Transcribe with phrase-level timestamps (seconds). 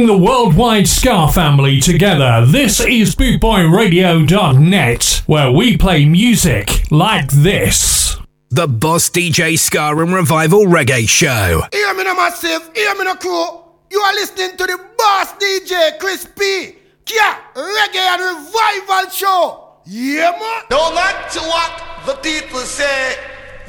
[0.00, 8.16] Bringing the worldwide Ska family together, this is BootboyRadio.net, where we play music like this.
[8.48, 11.64] The Boss DJ Ska and Revival Reggae Show.
[11.70, 13.60] Hear me no massive, hear me no crew.
[13.90, 16.76] You are listening to the Boss DJ Chris P.
[17.04, 19.80] Kia Reggae and Revival Show.
[19.84, 20.62] Yeah, man.
[20.70, 23.18] No matter what the people say,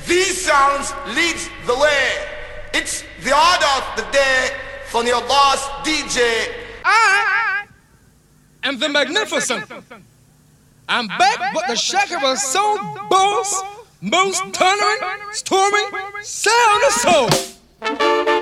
[0.07, 2.13] these sounds leads the way.
[2.73, 6.19] It's the order of the day from your boss DJ.
[6.83, 7.65] I ah!
[8.63, 9.63] am the magnificent.
[10.89, 12.77] I'm back with the Shakira Soul
[13.09, 13.63] Boss,
[14.01, 15.87] most thundering, storming
[16.21, 18.40] sound of soul.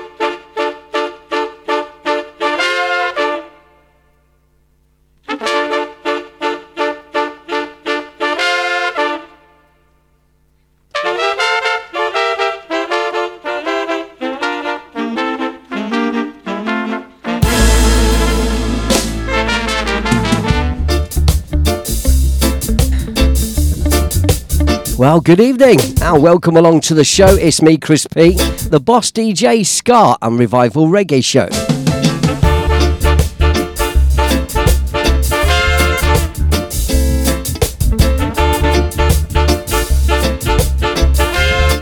[25.00, 27.34] Well, good evening and welcome along to the show.
[27.34, 28.32] It's me, Chris P,
[28.68, 31.48] the Boss DJ Ska and Revival Reggae Show.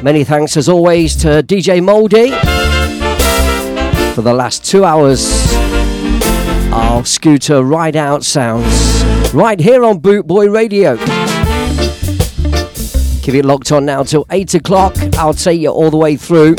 [0.00, 2.30] Many thanks as always to DJ Moldy
[4.14, 5.28] for the last two hours
[6.72, 9.02] of scooter ride out sounds
[9.34, 11.27] right here on Bootboy Radio.
[13.28, 14.96] Keep it locked on now till 8 o'clock.
[15.18, 16.52] I'll take you all the way through.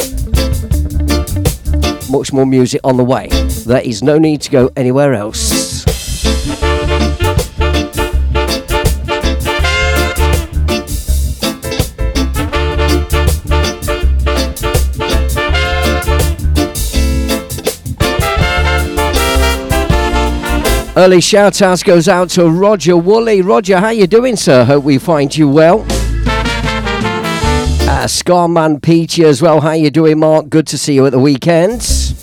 [2.11, 3.27] Much more music on the way.
[3.65, 5.83] There is no need to go anywhere else.
[20.95, 23.41] Early shout outs goes out to Roger Woolley.
[23.41, 24.63] Roger, how you doing, sir?
[24.65, 25.83] Hope we find you well.
[27.99, 29.59] Uh, Scarman Peachy as well.
[29.59, 30.47] How you doing, Mark?
[30.47, 32.13] Good to see you at the weekends.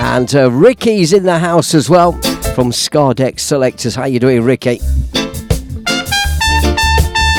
[0.00, 2.12] And uh, Ricky's in the house as well
[2.54, 3.94] from Scardeck Selectors.
[3.94, 4.80] How you doing, Ricky?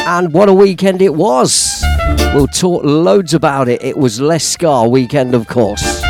[0.05, 1.83] And what a weekend it was.
[2.35, 3.83] We'll talk loads about it.
[3.83, 6.03] It was less Scar weekend, of course.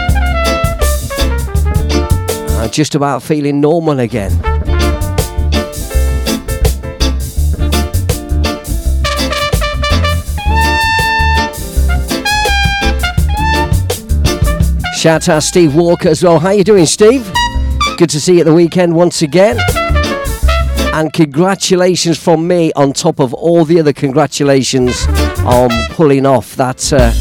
[2.51, 4.54] Uh, just about feeling normal again.
[15.05, 16.39] Shout out to Steve Walker as well.
[16.39, 17.31] How you doing, Steve?
[17.99, 19.59] Good to see you at the weekend once again.
[20.95, 25.05] And congratulations from me on top of all the other congratulations
[25.45, 27.11] on pulling off that uh,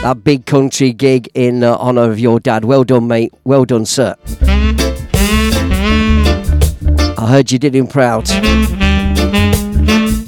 [0.00, 2.64] that big country gig in uh, honour of your dad.
[2.64, 3.34] Well done, mate.
[3.44, 4.16] Well done, sir.
[7.18, 8.24] I heard you did him proud.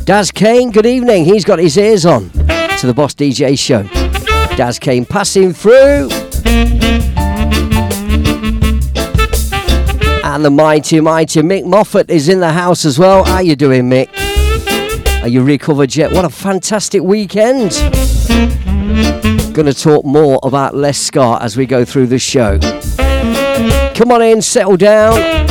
[0.04, 1.24] Daz Kane, good evening.
[1.24, 3.84] He's got his ears on to the Boss DJ show.
[4.58, 6.10] Daz Kane passing through.
[10.25, 13.24] And the mighty, mighty Mick Moffat is in the house as well.
[13.24, 14.09] How you doing, Mick?
[15.22, 16.12] Are you recovered yet?
[16.12, 17.72] What a fantastic weekend.
[19.53, 22.59] Gonna talk more about Les Scott as we go through the show.
[23.95, 25.47] Come on in, settle down.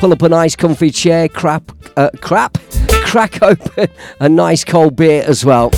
[0.00, 2.58] Pull up a nice comfy chair, crap, uh, crap,
[2.90, 3.88] crack open
[4.18, 5.70] a nice cold beer as well.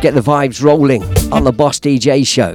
[0.00, 2.54] Let's get the vibes rolling on the Boss DJ show.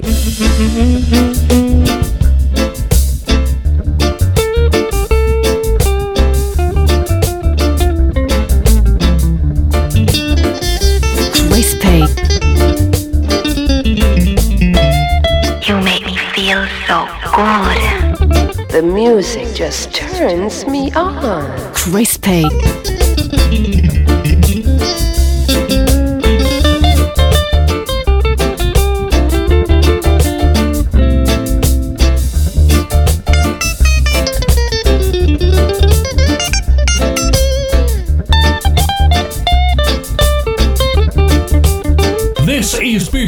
[11.52, 12.00] Crispy.
[15.68, 17.06] You make me feel so
[17.36, 18.72] good.
[18.72, 21.74] The music just turns me on.
[21.76, 22.46] Crispy.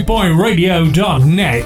[0.08, 1.66] Is BootboyRadio.net.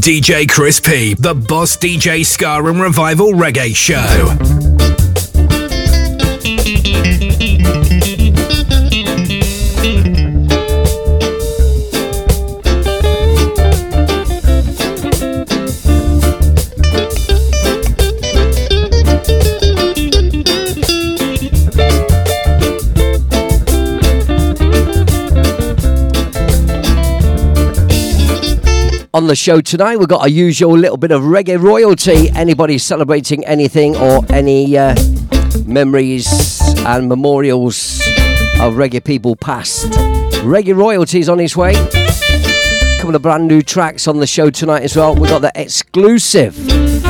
[0.00, 4.73] DJ Chris P, the Boss DJ Ska and Revival Reggae Show.
[29.24, 32.28] On the show tonight, we've got our usual little bit of reggae royalty.
[32.32, 34.94] Anybody celebrating anything or any uh,
[35.64, 38.00] memories and memorials
[38.60, 39.86] of reggae people past?
[40.42, 41.72] Reggae royalties on its way.
[41.74, 45.14] A couple of brand new tracks on the show tonight as well.
[45.14, 46.58] We've got the exclusive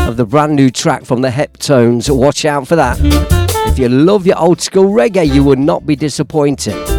[0.06, 2.16] of the brand new track from the Heptones.
[2.16, 2.96] Watch out for that.
[3.66, 6.93] If you love your old school reggae, you will not be disappointed.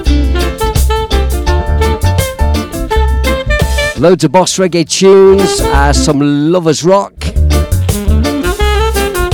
[3.98, 6.20] Loads of boss reggae tunes, uh, some
[6.52, 7.14] lovers rock.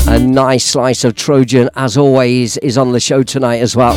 [0.07, 3.95] A nice slice of Trojan, as always, is on the show tonight as well.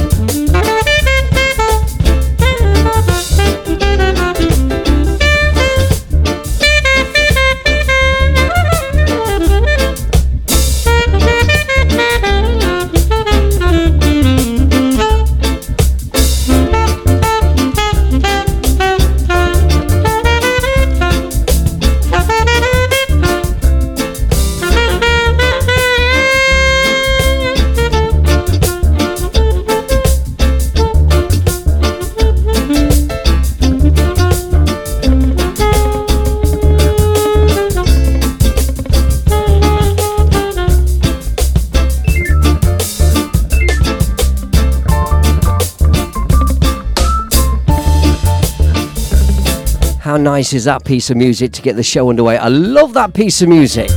[50.14, 52.38] How nice is that piece of music to get the show underway?
[52.38, 53.90] I love that piece of music.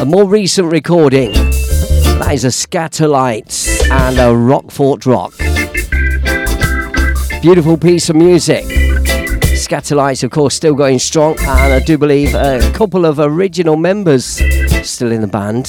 [0.00, 1.32] A more recent recording.
[1.32, 5.32] That is a Skatalites and a Rockfort Rock.
[7.42, 8.62] Beautiful piece of music.
[9.56, 14.40] Skatalites, of course, still going strong, and I do believe a couple of original members
[14.88, 15.64] still in the band.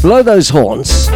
[0.00, 1.08] Blow those horns.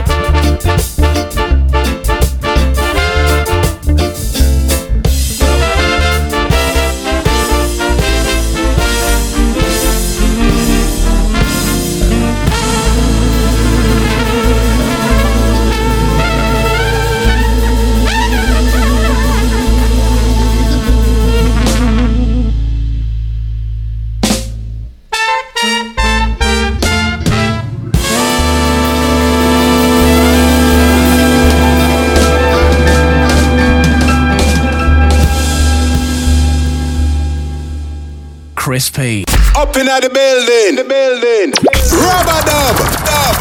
[38.77, 39.25] Chris P.
[39.57, 41.51] Up in the building, the building.
[41.97, 43.37] Rubber dub, dub,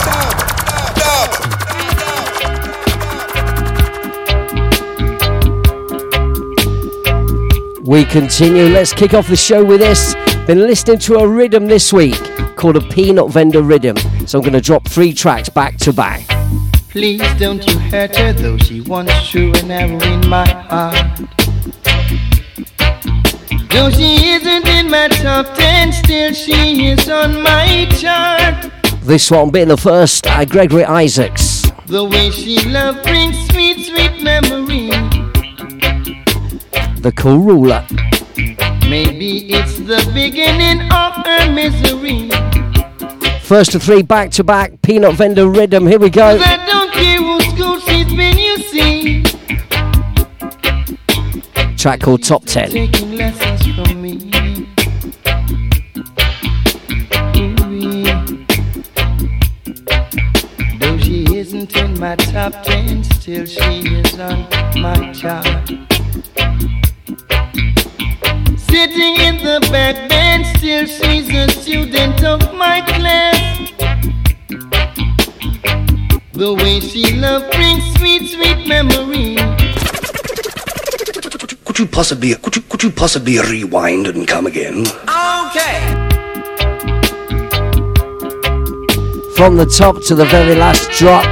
[0.95, 1.29] dub,
[7.85, 8.69] We continue.
[8.69, 10.15] Let's kick off the show with this.
[10.47, 12.15] Been listening to a rhythm this week
[12.55, 13.97] called a Peanut Vendor Rhythm.
[14.25, 16.25] So I'm going to drop three tracks back to back.
[16.87, 21.44] Please don't you hurt her, though she once true and arrow in my heart.
[23.75, 28.71] Though she isn't in my top ten, still she is on my chart.
[29.01, 31.63] This one being the first, uh, Gregory Isaacs.
[31.85, 34.91] The way she love brings sweet, sweet memory.
[37.01, 37.85] The Cool Ruler.
[38.89, 42.31] Maybe it's the beginning of her misery.
[43.41, 45.85] First of three back to back, Peanut Vendor Rhythm.
[45.85, 46.37] Here we go.
[51.85, 52.71] Track called Top 10.
[52.71, 54.13] Taking lessons from me.
[57.37, 58.03] Ooh-wee.
[60.79, 64.47] Though she isn't in my top ten, still she is on
[64.81, 65.45] my chart.
[68.57, 73.71] Sitting in the back bench, still she's a student of my class.
[76.31, 79.54] The way she love brings sweet, sweet memory.
[81.75, 84.79] Could you possibly could you could you possibly rewind and come again?
[84.79, 85.81] Okay.
[89.35, 91.25] From the top to the very last drop,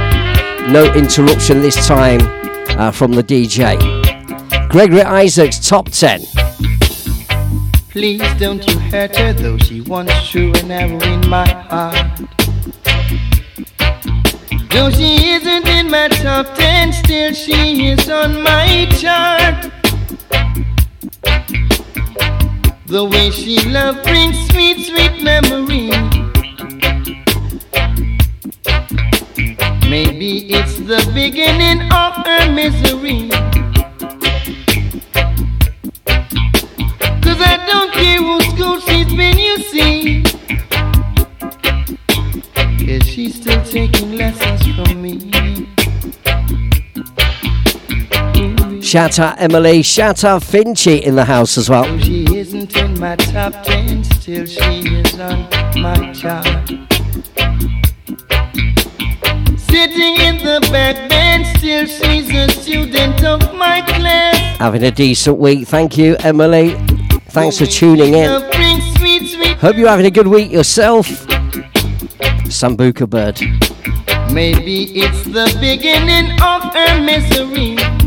[0.68, 2.20] no interruption this time
[2.78, 3.78] uh, from the DJ.
[4.68, 6.20] Gregory Isaacs, top 10.
[7.88, 12.20] Please don't you hurt her, though she wants true and ever in my heart.
[14.68, 19.83] Though she isn't in my top ten, still she is on my chart.
[22.86, 25.90] The way she love brings sweet, sweet memory.
[29.90, 33.30] Maybe it's the beginning of her misery.
[37.20, 40.22] Cause I don't care what school she's been, you see.
[42.84, 45.43] Yeah, she's still taking lessons from me.
[48.84, 51.98] Shout out Emily, shout out Finchy in the house as well.
[52.00, 55.48] She isn't in my top ten, still she is on
[55.80, 56.68] my chart.
[59.58, 64.58] Sitting in the back bench, still she's a student of my class.
[64.58, 65.66] Having a decent week.
[65.66, 66.74] Thank you, Emily.
[67.30, 68.30] Thanks for tuning in.
[68.30, 69.56] Love brings sweet, sweet.
[69.56, 71.08] Hope you're having a good week yourself.
[72.52, 73.40] Sambuca Bird.
[74.30, 78.03] Maybe it's the beginning of her misery.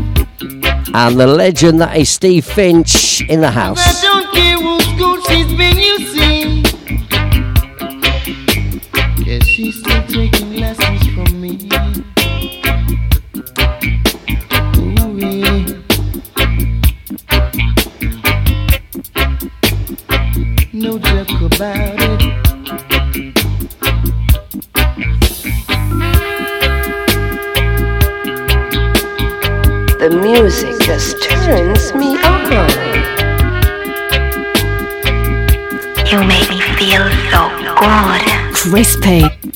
[1.00, 4.02] And the legend that is Steve Finch in the I house.
[4.02, 6.64] don't care what school she's been, you see.
[9.44, 11.68] She's still taking lessons from me.
[14.76, 15.66] Ooh, yeah.
[20.72, 23.28] No joke about it.
[30.00, 32.48] The music just turns me on.
[36.06, 38.54] You make me feel so good.
[38.54, 39.47] Crispy.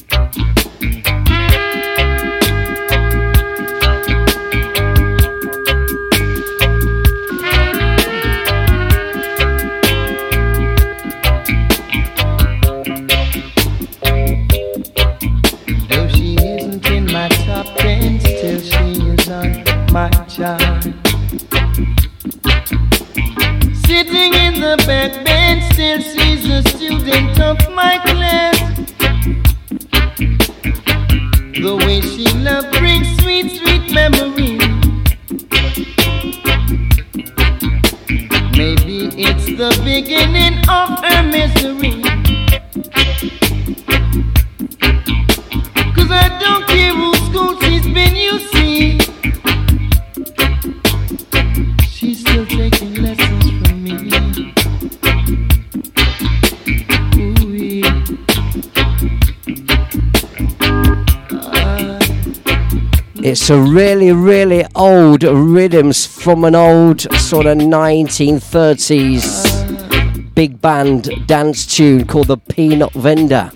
[63.52, 72.06] A really, really old rhythms from an old sort of 1930s big band dance tune
[72.06, 73.50] called the Peanut Vendor.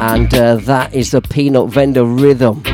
[0.00, 2.64] And uh, that is the Peanut Vendor rhythm.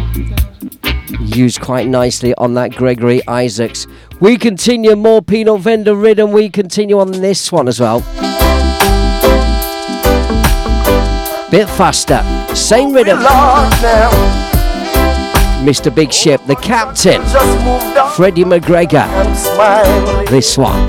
[1.20, 3.86] Used quite nicely on that Gregory Isaacs.
[4.18, 6.32] We continue more Peanut Vendor rhythm.
[6.32, 8.00] We continue on this one as well.
[11.50, 12.24] Bit faster.
[12.54, 13.18] Same rhythm.
[15.58, 15.92] Mr.
[15.92, 17.20] Big Ship, the captain,
[18.14, 19.06] Freddie McGregor.
[20.30, 20.88] This one.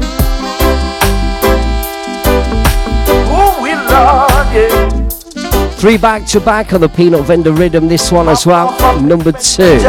[5.80, 8.70] Three back to back on the Peanut Vendor Rhythm, this one as well.
[9.02, 9.80] Number two.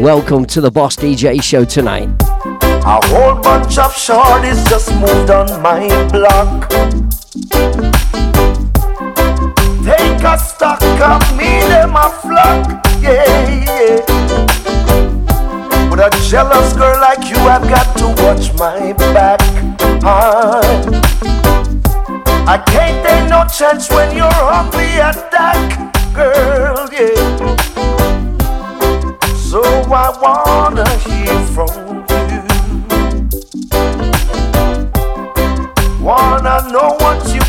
[0.00, 2.08] Welcome to the Boss DJ show tonight.
[2.22, 6.70] A whole bunch of shorties just moved on my block.
[9.84, 12.89] Take a stock of me, them a flock.
[15.90, 19.40] With a jealous girl like you, I've got to watch my back.
[20.04, 20.60] Ah.
[22.46, 27.56] I can't take no chance when you're on the attack, girl, yeah.
[29.36, 31.70] So I wanna hear from
[32.30, 32.42] you.
[36.04, 37.39] Wanna know what you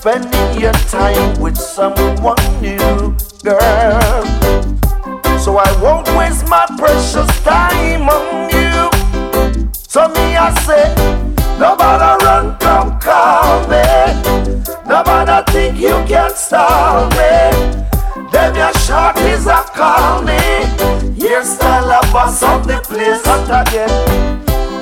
[0.00, 4.22] spending your time with someone new, girl.
[5.38, 8.90] So I won't waste my precious time on you.
[9.72, 10.94] So me, I say,
[11.58, 13.82] nobody run, come call me.
[14.86, 18.30] Nobody think you can stop me.
[18.30, 20.38] Them your shot is a call me.
[21.16, 23.90] Yes, I love us on the place and again.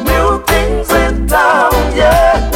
[0.05, 2.56] New things in town, yeah.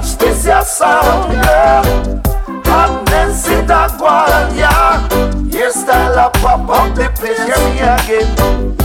[0.00, 2.26] Catch this your sound.
[2.64, 5.06] Hotness in the yeah.
[5.50, 8.76] Hairstyle a pop up the place, hear me again.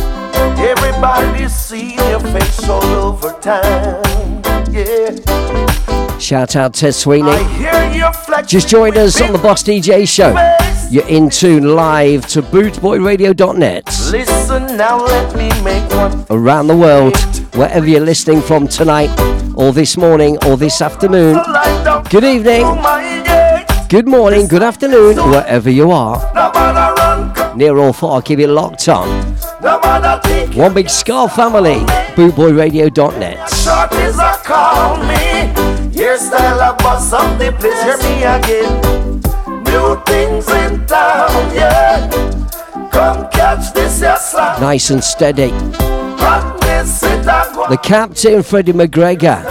[0.59, 4.43] Everybody see your face all over town,
[4.73, 6.17] yeah.
[6.19, 7.29] Shout out to Sweeney.
[7.29, 8.49] I hear your flex.
[8.49, 10.33] Just joined us on the Boss DJ show.
[10.89, 13.85] You're in tune live to bootboyradio.net.
[14.11, 16.25] Listen now, let me make one.
[16.29, 17.17] Around the world,
[17.55, 19.09] wherever you're listening from tonight,
[19.55, 21.41] or this morning, or this afternoon.
[22.09, 22.63] Good evening,
[23.89, 26.21] good morning, good afternoon, wherever you are.
[27.55, 29.07] Near or far, keep it locked on.
[30.55, 31.79] One big Ska family,
[32.15, 33.37] bootboyradio.net.
[33.49, 35.51] Shorties a call me.
[35.97, 37.81] Hairstyle a bust up the place.
[37.83, 39.14] Hear me again.
[40.05, 42.09] Things in town, yeah.
[42.91, 44.57] Come catch this, yes, sir.
[44.59, 45.51] Nice and steady.
[47.69, 49.45] The captain, Freddie McGregor,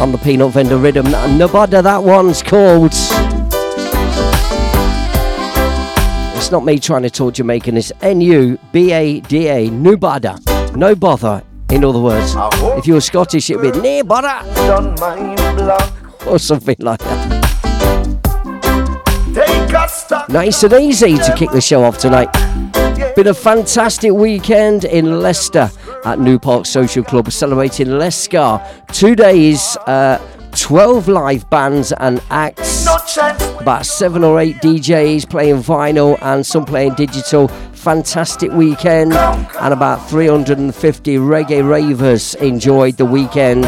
[0.00, 1.10] on the peanut vendor rhythm.
[1.36, 2.92] Nobody, that one's called.
[6.36, 10.38] It's not me trying to talk Jamaican, it's N U B A D A, Nubada.
[10.76, 12.34] No bother, in other words.
[12.78, 16.26] If you were Scottish, it'd be near bother Done my block.
[16.26, 17.40] or something like that.
[19.34, 20.28] Take a stock.
[20.28, 22.28] Nice and easy to kick the show off tonight.
[23.14, 25.70] Been a fantastic weekend in Leicester
[26.04, 28.60] at New Park Social Club celebrating Lescar.
[28.92, 30.18] Two days, uh,
[30.56, 32.86] 12 live bands and acts.
[33.60, 37.48] About seven or eight DJs playing vinyl and some playing digital.
[37.80, 43.64] Fantastic weekend, and about 350 reggae ravers enjoyed the weekend.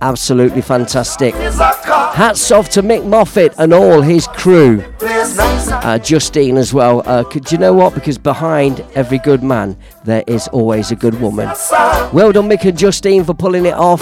[0.00, 1.34] Absolutely fantastic.
[1.34, 4.82] Hats off to Mick Moffat and all his crew.
[5.00, 7.02] Uh, Justine as well.
[7.04, 7.94] Uh, could you know what?
[7.94, 11.48] Because behind every good man, there is always a good woman.
[12.14, 14.00] Well done, Mick and Justine, for pulling it off.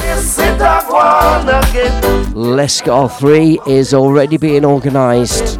[1.72, 2.02] Again.
[2.32, 5.58] Lescar 3 is already being organised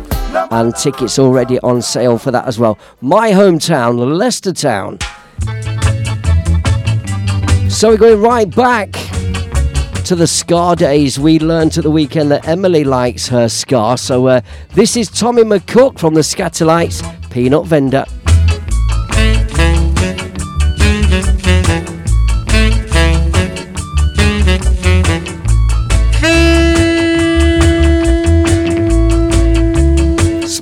[0.52, 2.78] and tickets already on sale for that as well.
[3.00, 4.98] My hometown, Leicester Town.
[7.70, 8.92] So we're going right back
[10.04, 11.18] to the Ska days.
[11.18, 13.96] We learned at the weekend that Emily likes her Ska.
[13.96, 14.40] So uh,
[14.74, 18.04] this is Tommy McCook from the Skatalites Peanut Vendor.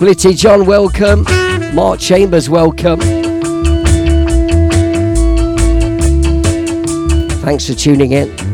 [0.01, 1.25] Splitty John, welcome.
[1.75, 3.01] Mark Chambers, welcome.
[7.43, 8.50] Thanks for tuning in.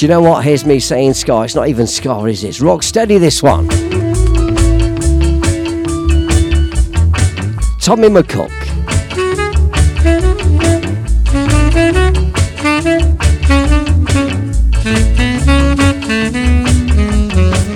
[0.00, 0.42] Do you know what?
[0.44, 1.42] Here's me saying Ska.
[1.42, 2.48] It's not even Ska, is it?
[2.48, 3.68] It's rock steady, this one.
[7.78, 8.50] Tommy McCook.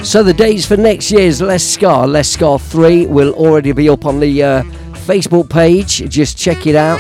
[0.03, 4.07] So the dates for next year's Less Scar, Less Scar 3 will already be up
[4.07, 4.63] on the uh,
[5.05, 6.09] Facebook page.
[6.09, 6.99] Just check it out.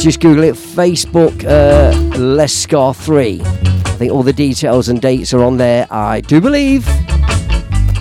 [0.00, 3.65] Just Google it, Facebook uh, Scar 3.
[3.96, 6.86] I think all the details and dates are on there, I do believe.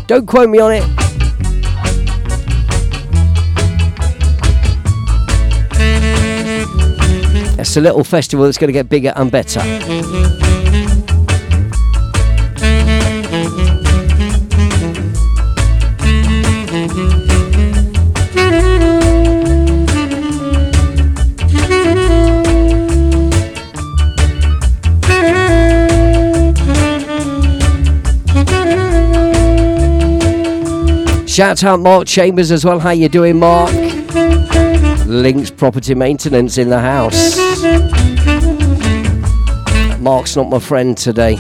[0.08, 0.84] Don't quote me on it.
[7.58, 9.62] It's a little festival that's going to get bigger and better.
[31.36, 32.80] Shout out Mark Chambers as well.
[32.80, 33.70] How you doing, Mark?
[35.06, 37.38] Links Property Maintenance in the house.
[40.00, 41.36] Mark's not my friend today.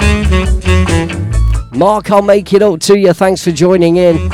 [1.71, 3.13] Mark, I'll make it up to you.
[3.13, 4.29] Thanks for joining in.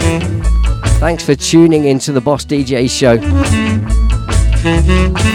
[0.98, 3.20] Thanks for tuning in to the Boss DJ show.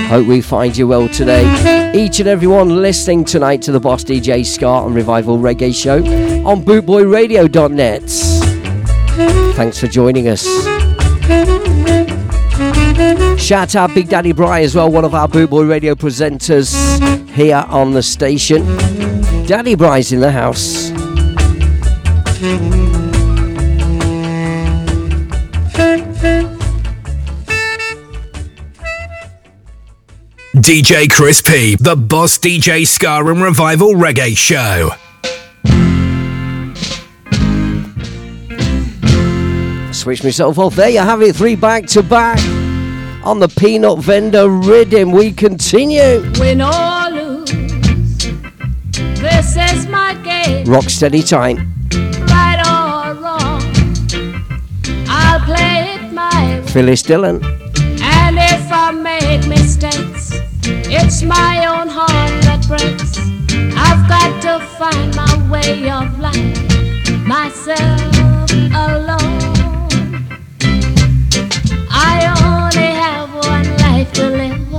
[0.08, 1.92] Hope we find you well today.
[1.94, 5.98] Each and everyone listening tonight to the Boss DJ Ska and Revival Reggae show
[6.44, 8.45] on bootboyradio.net.
[9.54, 10.44] Thanks for joining us.
[13.40, 16.74] Shout out Big Daddy Bry as well, one of our Boot Boy Radio presenters.
[17.30, 18.64] here on the station.
[19.46, 20.90] Daddy Bry's in the house.
[30.56, 34.90] DJ Chris P, the Boss DJ Ska and Revival Reggae Show.
[40.06, 40.76] Switch myself off.
[40.76, 42.38] There you have it, three back to back
[43.24, 45.10] on the Peanut Vendor Rhythm.
[45.10, 46.22] We continue.
[46.38, 47.50] Win or lose,
[49.20, 50.64] this is my game.
[50.66, 51.74] Rock steady time.
[52.28, 53.60] Right or wrong,
[55.08, 56.66] I'll play it my way.
[56.68, 57.44] Phyllis Dillon.
[58.00, 63.18] And if I make mistakes, it's my own heart that breaks.
[63.76, 69.35] I've got to find my way of life, myself alone.
[72.08, 72.16] I
[72.46, 74.72] only have one life to live.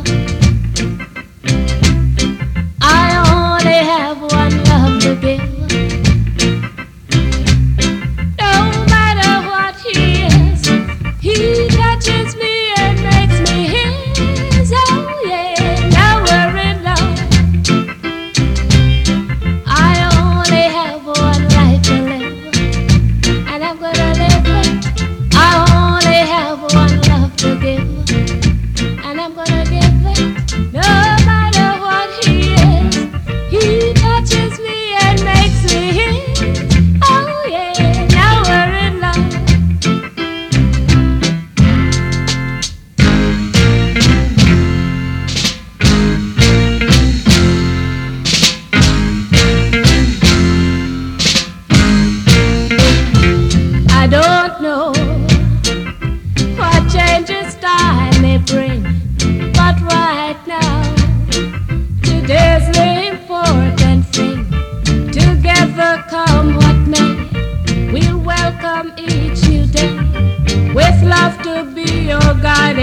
[2.82, 5.48] I only have one love to give.
[8.46, 8.54] No
[8.94, 10.62] matter what he is,
[11.26, 12.47] he touches me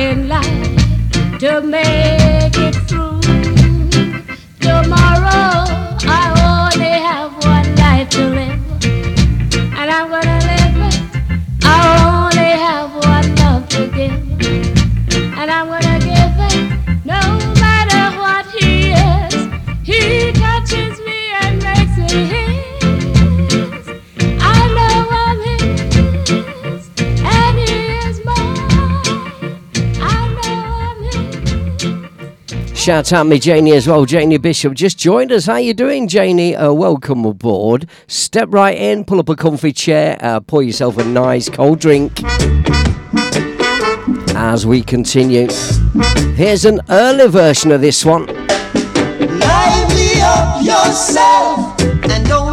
[0.04, 2.23] guiding light to make
[32.84, 34.04] Shout out me Janie as well.
[34.04, 35.46] Janie Bishop just joined us.
[35.46, 36.54] How you doing, Janie?
[36.54, 37.88] Uh, welcome aboard.
[38.08, 42.20] Step right in, pull up a comfy chair, uh, pour yourself a nice cold drink.
[44.36, 45.48] As we continue,
[46.34, 48.26] here's an early version of this one.
[48.26, 52.43] Lively up yourself and don't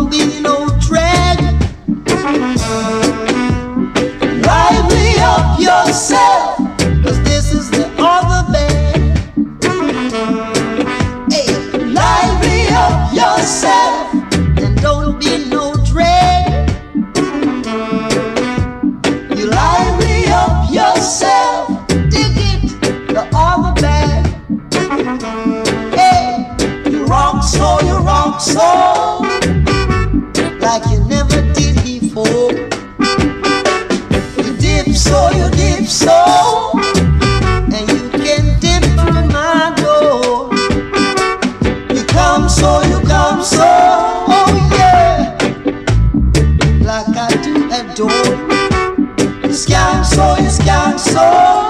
[50.91, 51.60] you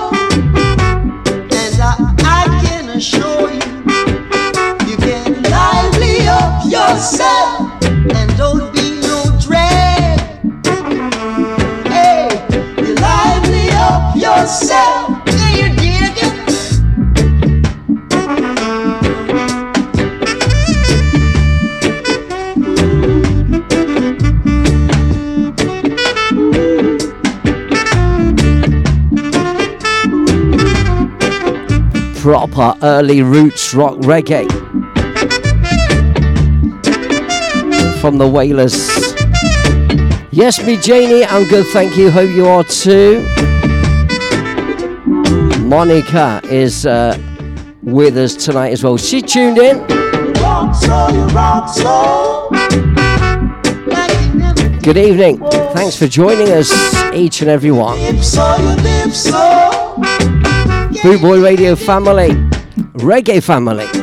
[32.21, 34.47] Proper early roots rock reggae
[37.99, 38.75] from the Wailers.
[40.29, 42.11] Yes, me Janie, I'm good, thank you.
[42.11, 43.25] Hope you are too.
[45.61, 47.17] Monica is uh,
[47.81, 48.97] with us tonight as well.
[48.97, 49.79] She tuned in.
[54.83, 55.39] Good evening.
[55.73, 56.71] Thanks for joining us,
[57.15, 57.97] each and every one.
[61.03, 62.29] Boot Boy Radio family,
[62.93, 64.00] reggae family.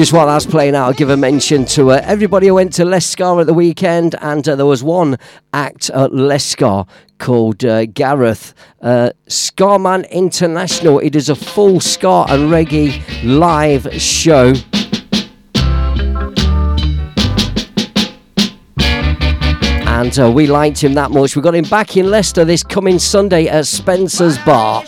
[0.00, 2.84] Just while that's playing out, I'll give a mention to uh, everybody who went to
[2.84, 5.18] Lescar at the weekend, and uh, there was one
[5.52, 11.00] act at Lescar called uh, Gareth uh, Scarman International.
[11.00, 14.54] It is a full ska and reggae live show.
[19.86, 21.36] And uh, we liked him that much.
[21.36, 24.82] We got him back in Leicester this coming Sunday at Spencer's Bar.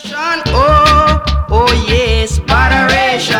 [1.55, 2.39] Oh, oh yes.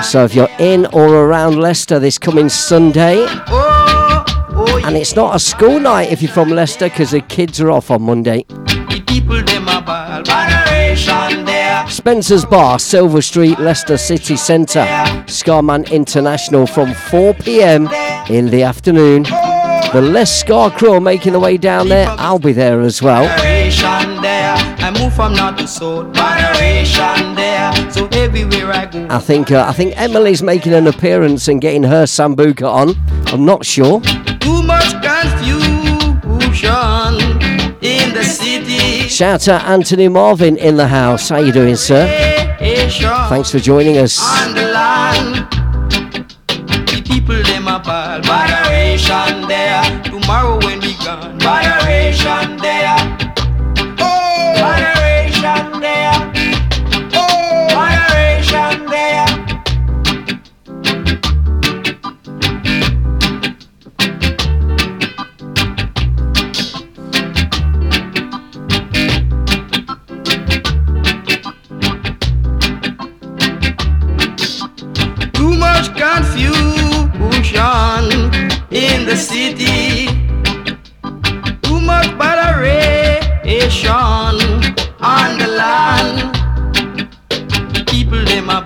[0.09, 5.35] So if you're in or around Leicester this coming Sunday, Oh, oh and it's not
[5.35, 8.45] a school night if you're from Leicester because the kids are off on Monday.
[8.47, 10.21] the people them a ball.
[10.27, 11.87] Moderation there.
[11.89, 14.85] Spencer's Bar, Silver Street, Leicester City Centre.
[15.27, 17.87] Scarman International from 4 pm
[18.29, 19.25] in the afternoon.
[19.29, 19.89] Oh.
[19.93, 22.07] The Les Scar crew making the way down there.
[22.17, 23.23] I'll be there as well.
[24.23, 24.55] There.
[24.55, 26.15] I move from north to south.
[26.15, 27.73] Moderation there.
[27.91, 29.05] So everywhere I go.
[29.09, 32.95] I think uh, I think Emily's making an appearance and getting her sambuca on.
[33.27, 33.99] I'm not sure.
[34.39, 35.51] Too much confusion
[37.81, 39.09] in the city.
[39.09, 41.27] Shout out Anthony Marvin in the house.
[41.27, 42.07] How you doing, sir?
[43.27, 44.19] Thanks for joining us.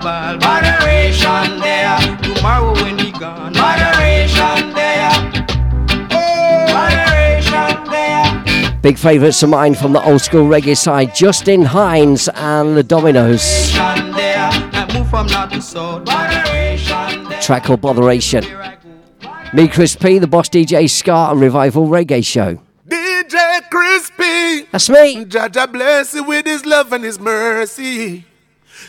[0.00, 0.38] Ball.
[0.38, 1.98] Moderation there.
[2.22, 3.52] Tomorrow when we gone.
[3.52, 5.10] Moderation there.
[6.10, 8.80] Oh, moderation there.
[8.80, 13.74] Big favourites of mine from the old school reggae side Justin Hines and the Dominoes.
[13.74, 14.48] Moderation there.
[14.50, 16.06] I move from north to south.
[16.06, 17.40] Moderation there.
[17.40, 18.44] Track called Botheration.
[19.54, 22.60] Me, Chris P, the boss DJ Ska and Revival Reggae Show.
[22.86, 24.68] DJ Crispy.
[24.70, 25.24] That's me.
[25.24, 28.26] Jaja bless you with his love and his mercy.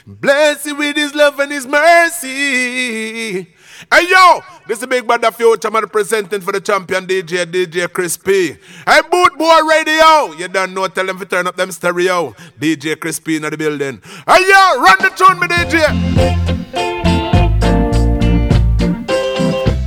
[0.06, 3.48] Bless you with his love and his mercy.
[3.92, 7.90] Hey yo, this is the big brother future man presenting for the champion DJ, DJ
[7.92, 8.58] Crispy.
[8.86, 12.32] Hey boot boy radio, you don't know, tell them to turn up them stereo.
[12.60, 14.02] DJ Crispy in the building.
[14.28, 15.88] Hey yo, run the tune me DJ.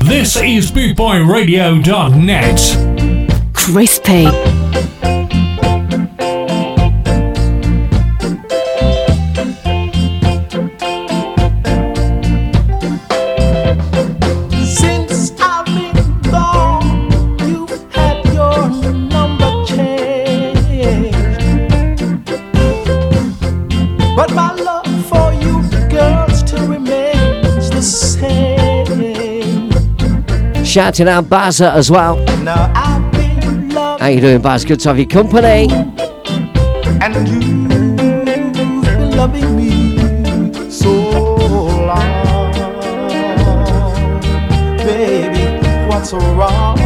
[0.08, 2.60] This is BootboyRadio.net.
[3.54, 4.51] Crispy.
[30.72, 32.16] Shouting out Bazza as well.
[32.42, 34.64] Now I've been loved How you doing, Baz?
[34.64, 35.68] Good to have your company.
[35.70, 37.68] and you've
[38.24, 42.52] been loving me so long.
[44.78, 45.44] Baby,
[45.90, 46.78] what's wrong?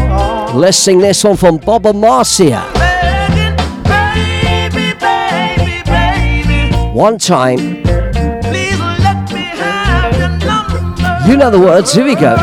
[0.56, 2.62] Let's sing this one from Bob and Marcia.
[6.92, 7.58] One time.
[11.28, 11.92] You know the words.
[11.92, 12.34] Here we go.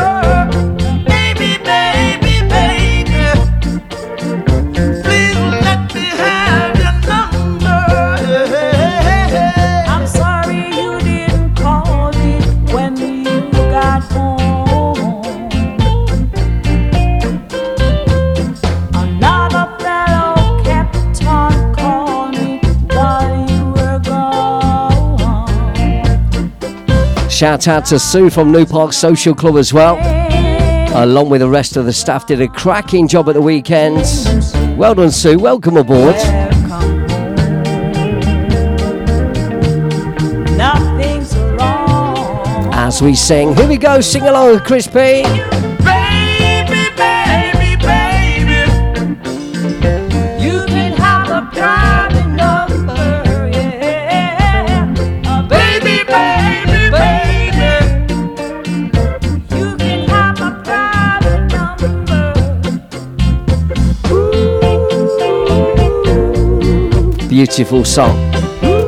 [27.44, 29.98] Shout out to Sue from New Park Social Club as well.
[30.96, 33.98] Along with the rest of the staff, did a cracking job at the weekend.
[34.78, 35.38] Well done, Sue.
[35.38, 36.14] Welcome aboard.
[42.72, 44.00] As we sing, here we go.
[44.00, 45.73] Sing along with Chris P.
[67.56, 68.32] Beautiful song.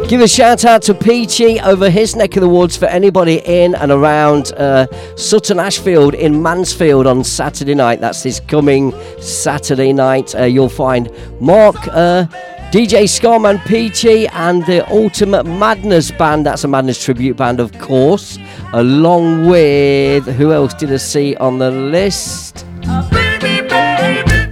[0.09, 3.77] Give a shout out to Peachy over his neck of the woods for anybody in
[3.77, 8.01] and around uh, Sutton Ashfield in Mansfield on Saturday night.
[8.01, 10.35] That's this coming Saturday night.
[10.35, 11.77] Uh, you'll find Mark.
[11.93, 12.27] Uh,
[12.73, 16.45] DJ Scarman Peachy and the Ultimate Madness Band.
[16.45, 18.37] That's a Madness tribute band, of course.
[18.73, 22.67] Along with who else did I see on the list?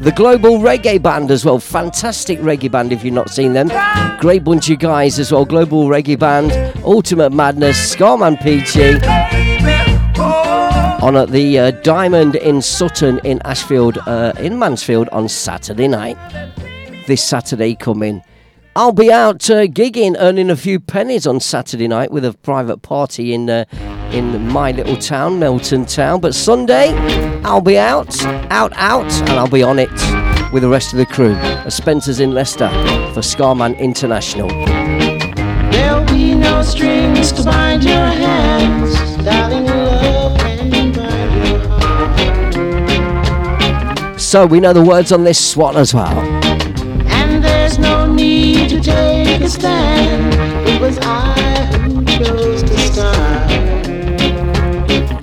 [0.04, 1.58] The Global Reggae Band as well.
[1.58, 3.68] Fantastic reggae band if you've not seen them.
[4.20, 5.46] Great bunch of guys as well.
[5.46, 6.52] Global Reggae Band,
[6.84, 8.96] Ultimate Madness, Scarman Peachy.
[11.02, 16.18] On at the uh, Diamond in Sutton in Ashfield, uh, in Mansfield on Saturday night.
[17.06, 18.22] This Saturday coming.
[18.76, 22.82] I'll be out uh, gigging, earning a few pennies on Saturday night with a private
[22.82, 23.64] party in uh,
[24.14, 26.20] in my little town, Melton Town.
[26.20, 26.94] But Sunday,
[27.42, 29.90] I'll be out, out, out, and I'll be on it
[30.52, 32.68] with the rest of the crew at Spencer's in Leicester
[33.12, 34.48] for Scarman International.
[35.72, 39.66] There'll be no strings to bind your hands, darling.
[39.66, 41.80] Love can bind your heart.
[44.20, 46.16] So we know the words on this swan as well.
[47.08, 50.68] And there's no need to take a stand.
[50.68, 51.34] It was I
[51.82, 52.53] who chose.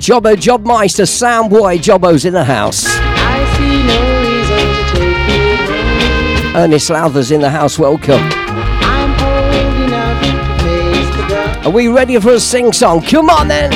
[0.01, 2.85] Jobbo Jobmeister, Soundboy Jobbo's in the house.
[2.87, 6.55] I see no reason to take it.
[6.55, 8.19] Ernest Lowther's in the house, welcome.
[8.19, 11.67] I'm old enough to face the.
[11.67, 13.03] Are we ready for a sing song?
[13.03, 13.71] Come on then!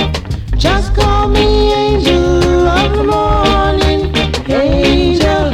[0.58, 4.12] Just call me angel of the morning,
[4.50, 5.52] angel.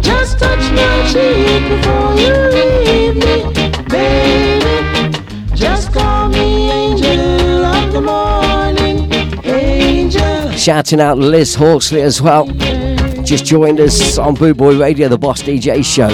[0.00, 2.67] Just touch my cheek before you
[10.68, 12.44] Shouting out Liz Horsley as well.
[13.24, 16.08] Just joined us on Bootboy Radio, the Boss DJ show.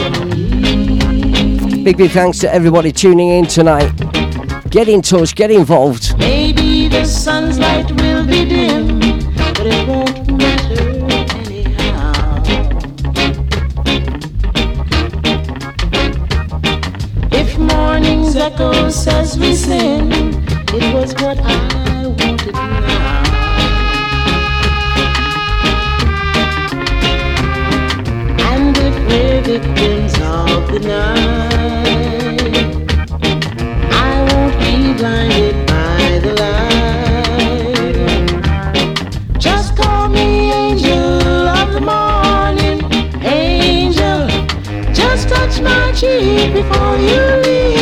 [1.83, 3.91] Big, big thanks to everybody tuning in tonight.
[4.71, 6.17] Get in touch, get involved.
[6.21, 12.43] Maybe the sun's light will be dim, but it won't matter anyhow.
[17.33, 20.13] If morning's echo says we sin,
[20.69, 22.84] it was what I wanted
[29.45, 32.41] victims of the night,
[33.93, 37.97] I won't be blinded by the light.
[39.39, 42.81] Just call me angel of the morning,
[43.23, 44.29] angel.
[44.95, 47.74] Just touch my cheek before you leave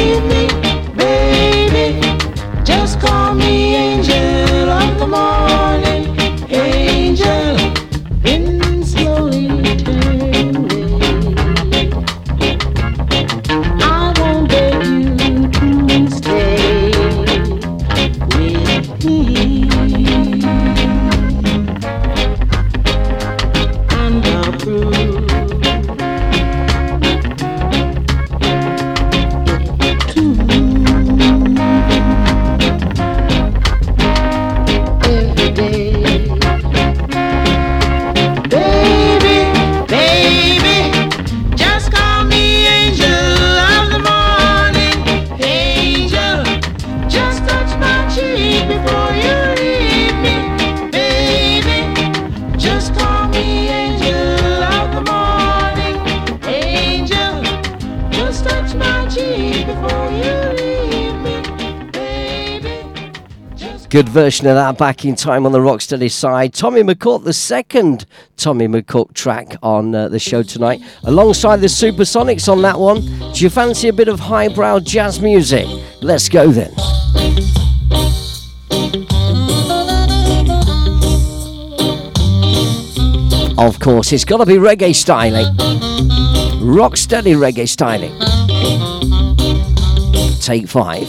[63.93, 66.55] Good version of that back in time on the Rocksteady side.
[66.55, 68.07] Tommy McCook, the second
[68.39, 73.03] Tommy McCook track on uh, the show tonight, alongside the Supersonics on that one.
[73.03, 75.67] Do you fancy a bit of highbrow jazz music?
[76.01, 76.73] Let's go then.
[83.59, 85.55] Of course, it's got to be reggae styling.
[86.63, 88.19] Rocksteady reggae styling.
[90.41, 91.07] Take five.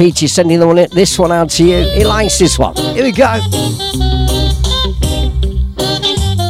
[0.00, 1.86] Peachy, sending the one, this one out to you.
[1.90, 2.74] He likes this one.
[2.74, 3.38] Here we go.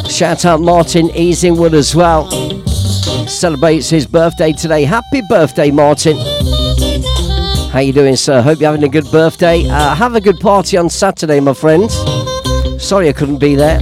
[0.09, 2.30] Shout out Martin Easingwood as well.
[3.26, 4.84] Celebrates his birthday today.
[4.84, 6.16] Happy birthday, Martin.
[7.72, 8.40] How you doing, sir?
[8.40, 9.68] Hope you're having a good birthday.
[9.68, 11.92] Uh, have a good party on Saturday, my friends.
[12.80, 13.80] Sorry I couldn't be there.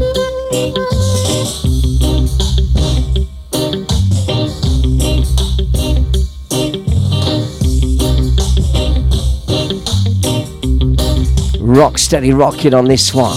[11.69, 13.37] Rock steady rocking on this one.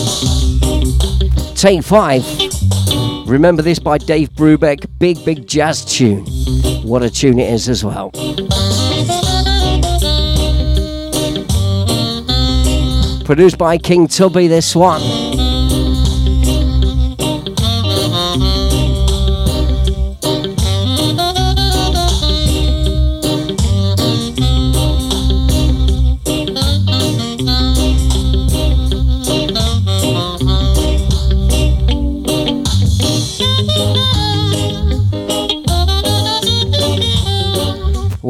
[1.54, 2.24] Take five.
[3.28, 4.86] Remember this by Dave Brubeck.
[5.00, 6.26] Big, big jazz tune.
[6.82, 8.12] What a tune it is as well.
[13.26, 15.02] Produced by King Tubby, this one.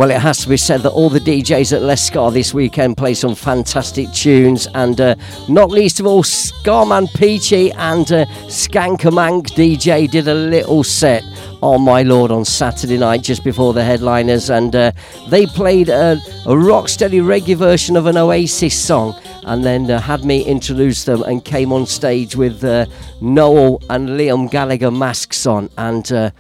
[0.02, 3.14] Well, it has to be said that all the DJs at Lescar this weekend play
[3.14, 5.14] some fantastic tunes, and uh,
[5.48, 11.24] not least of all, Scarman Peachy and uh, Skankamank DJ did a little set
[11.62, 14.92] on My Lord on Saturday night just before the headliners, and uh,
[15.30, 20.26] they played a, a rocksteady reggae version of an Oasis song and then uh, had
[20.26, 22.88] me introduce them and came on stage with uh,
[23.22, 26.32] Noel and Liam Gallagher masks on and uh,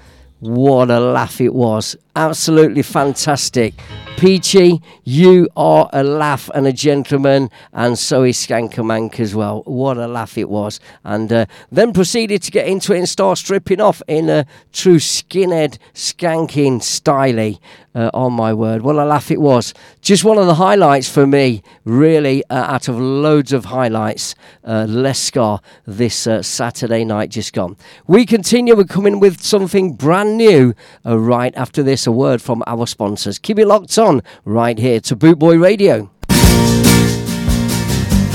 [0.42, 1.96] what a laugh it was.
[2.16, 3.74] Absolutely fantastic.
[4.18, 9.64] Peachy, you are a laugh and a gentleman, and so is Skankamank as well.
[9.66, 10.80] What a laugh it was.
[11.04, 14.98] And uh, then proceeded to get into it and start stripping off in a true
[14.98, 17.56] skinhead skanking style.
[17.94, 19.74] Uh, on my word, what a laugh it was.
[20.00, 24.34] Just one of the highlights for me, really, uh, out of loads of highlights,
[24.64, 27.76] uh, Lescar this uh, Saturday night just gone.
[28.08, 30.74] We continue, we're coming with something brand new
[31.06, 33.40] uh, right after this, a word from our sponsors.
[33.40, 36.12] Keep it locked on right here to Bootboy Radio.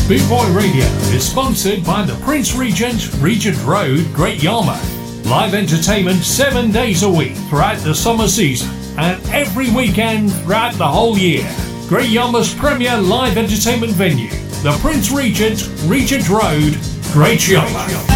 [0.06, 5.26] Bootboy Radio is sponsored by the Prince Regent, Regent Road, Great Yarmouth.
[5.26, 10.86] Live entertainment seven days a week throughout the summer season and every weekend throughout the
[10.86, 11.44] whole year.
[11.88, 14.30] Great Yarmouth's premier live entertainment venue,
[14.62, 16.76] the Prince Regent, Regent Road,
[17.12, 18.06] Great Yarmouth.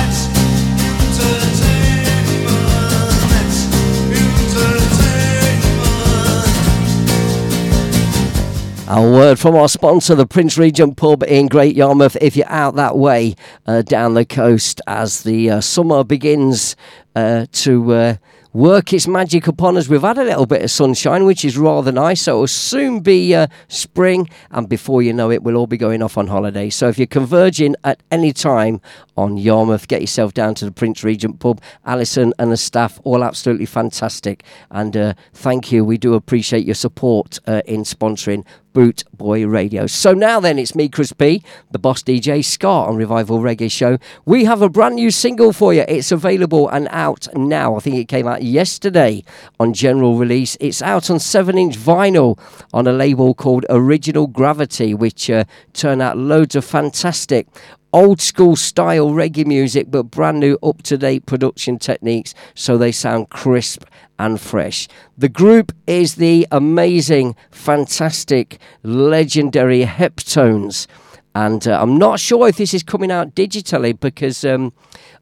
[8.92, 12.16] A word from our sponsor, the Prince Regent Pub in Great Yarmouth.
[12.20, 16.74] If you're out that way uh, down the coast as the uh, summer begins
[17.14, 18.14] uh, to uh,
[18.52, 19.88] work its magic upon us.
[19.88, 22.22] We've had a little bit of sunshine, which is rather nice.
[22.22, 26.02] So it'll soon be uh, spring, and before you know it, we'll all be going
[26.02, 26.70] off on holiday.
[26.70, 28.80] So if you're converging at any time
[29.16, 31.60] on Yarmouth, get yourself down to the Prince Regent pub.
[31.84, 34.42] Alison and the staff, all absolutely fantastic.
[34.70, 35.84] And uh, thank you.
[35.84, 39.86] We do appreciate your support uh, in sponsoring Boot Boy Radio.
[39.86, 43.98] So now then, it's me, Chris P, the boss DJ Ska on Revival Reggae Show.
[44.24, 45.84] We have a brand new single for you.
[45.88, 47.76] It's available and out now.
[47.76, 49.24] I think it came out yesterday
[49.58, 50.56] on general release.
[50.60, 52.38] It's out on 7 inch vinyl
[52.72, 57.46] on a label called Original Gravity, which uh, turn out loads of fantastic
[57.92, 62.92] old school style reggae music, but brand new up to date production techniques so they
[62.92, 63.84] sound crisp
[64.18, 64.86] and fresh.
[65.16, 70.86] The group is the amazing, fantastic, legendary Heptones.
[71.34, 74.72] And uh, I'm not sure if this is coming out digitally because um,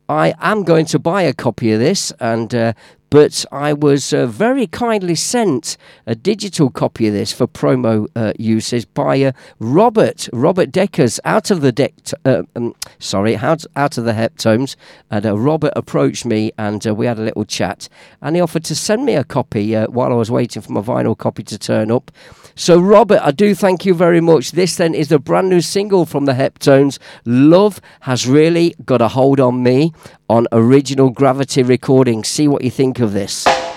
[0.09, 2.73] I am going to buy a copy of this and uh,
[3.11, 8.33] but I was uh, very kindly sent a digital copy of this for promo uh,
[8.39, 11.95] uses by uh, Robert Robert Deckers out of the deck
[12.25, 14.77] uh, um, sorry out, out of the Heptones
[15.11, 17.89] and uh, Robert approached me and uh, we had a little chat
[18.21, 21.17] and he offered to send me a copy while I was waiting for my vinyl
[21.17, 22.11] copy to turn up.
[22.55, 24.53] So Robert I do thank you very much.
[24.53, 26.99] This then is a brand new single from the Heptones.
[27.25, 29.93] Love has really got a hold on me
[30.29, 33.68] on original Gravity recording see what you think of this.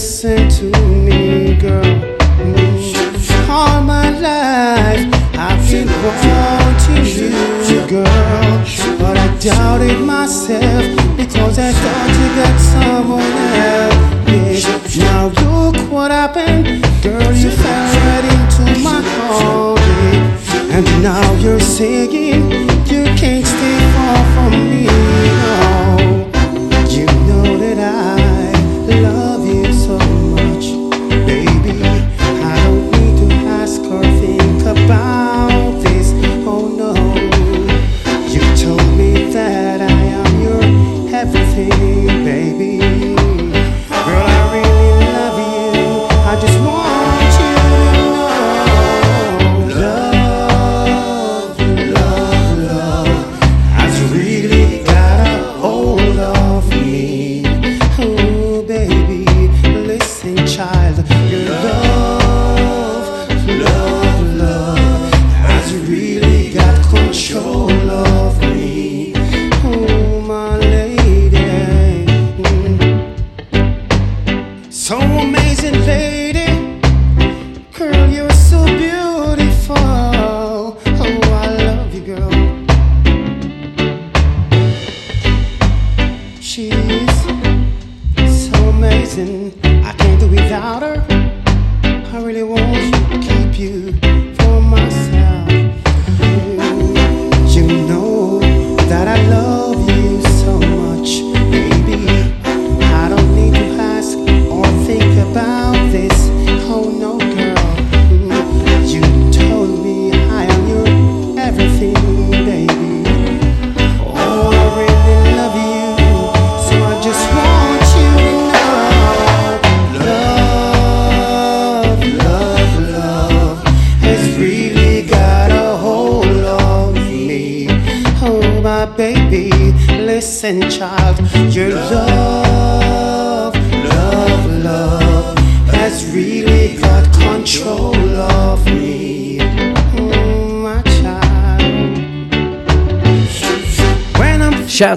[0.00, 0.64] listen to
[1.04, 1.84] me, girl.
[3.50, 5.04] All my life
[5.36, 8.64] I've been wanting you, girl.
[8.98, 10.84] But I doubted myself
[11.18, 13.36] because I thought you got someone
[13.68, 14.96] else.
[14.96, 17.32] Now look what happened, girl.
[17.34, 19.80] You fell right into my heart,
[20.74, 22.79] and now you're singing.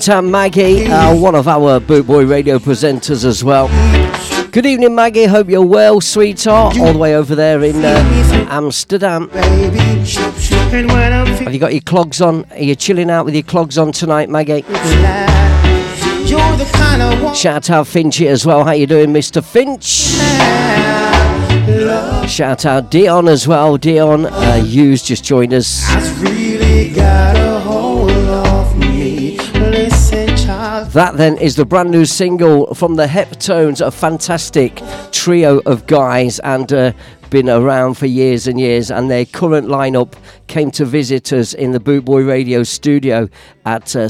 [0.03, 3.69] I'm Shout out Maggie, uh, one of our Boot Boy radio presenters as well.
[4.51, 5.23] Good evening, Maggie.
[5.23, 6.77] Hope you're well, sweetheart.
[6.77, 9.29] All the way over there in uh, Amsterdam.
[9.29, 9.73] Have
[11.53, 12.43] you got your clogs on?
[12.51, 14.63] Are you chilling out with your clogs on tonight, Maggie?
[17.33, 18.65] Shout out Finchy as well.
[18.65, 19.41] How you doing, Mr.
[19.41, 20.19] Finch?
[22.29, 23.77] Shout out Dion as well.
[23.77, 25.81] Dion, uh, Hughes just joined us.
[30.93, 34.79] That then is the brand new single from the Heptones, a fantastic
[35.11, 36.93] trio of guys and uh,
[37.31, 38.91] been around for years and years.
[38.91, 40.13] And their current lineup
[40.45, 43.27] came to visit us in the Bootboy Radio studio
[43.65, 44.07] at uh,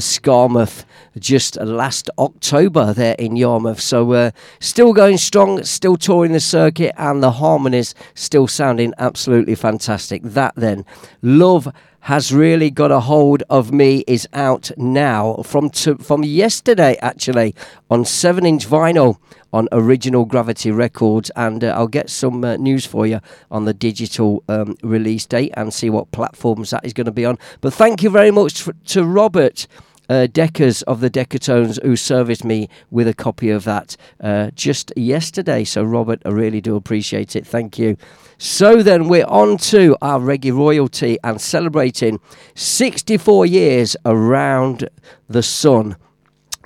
[1.18, 3.80] just last October there in Yarmouth.
[3.80, 9.54] So uh, still going strong, still touring the circuit, and the harmonies still sounding absolutely
[9.54, 10.22] fantastic.
[10.22, 10.84] That then,
[11.22, 11.72] love
[12.04, 17.54] has really got a hold of me is out now from from yesterday actually
[17.88, 19.16] on 7 inch vinyl
[19.54, 23.72] on original gravity records and uh, i'll get some uh, news for you on the
[23.72, 27.72] digital um, release date and see what platforms that is going to be on but
[27.72, 29.66] thank you very much to robert
[30.08, 34.92] uh, Deckers of the Decatones who serviced me with a copy of that uh, just
[34.96, 35.64] yesterday.
[35.64, 37.46] So, Robert, I really do appreciate it.
[37.46, 37.96] Thank you.
[38.38, 42.20] So, then we're on to our reggae royalty and celebrating
[42.54, 44.88] 64 years around
[45.28, 45.96] the sun.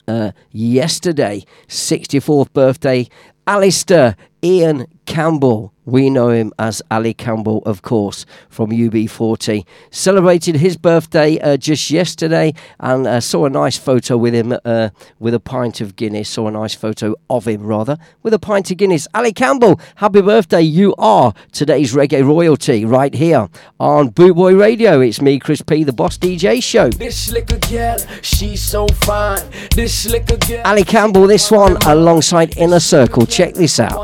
[0.07, 3.07] Uh, yesterday, 64th birthday,
[3.47, 5.75] Alistair Ian Campbell.
[5.89, 9.65] We know him as Ali Campbell, of course, from UB40.
[9.91, 14.91] Celebrated his birthday uh, just yesterday and uh, saw a nice photo with him uh,
[15.19, 16.29] with a pint of Guinness.
[16.29, 19.09] Saw a nice photo of him, rather, with a pint of Guinness.
[19.15, 20.61] Ali Campbell, happy birthday.
[20.61, 23.49] You are today's reggae royalty right here
[23.81, 25.01] on Bootboy Radio.
[25.01, 26.91] It's me, Chris P, the Boss DJ Show.
[26.91, 29.41] This little girl, she's so fine.
[29.75, 30.61] This little girl.
[30.67, 33.25] Ali Campbell, this one alongside Inner Circle.
[33.25, 33.97] Check this out.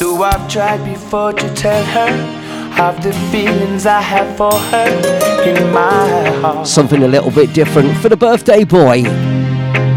[0.00, 0.40] Wanna make her mine.
[0.40, 2.40] Do I've tried before to tell her
[2.82, 4.88] of the feelings I have for her
[5.44, 6.66] in my heart?
[6.66, 9.04] Something a little bit different for the birthday boy.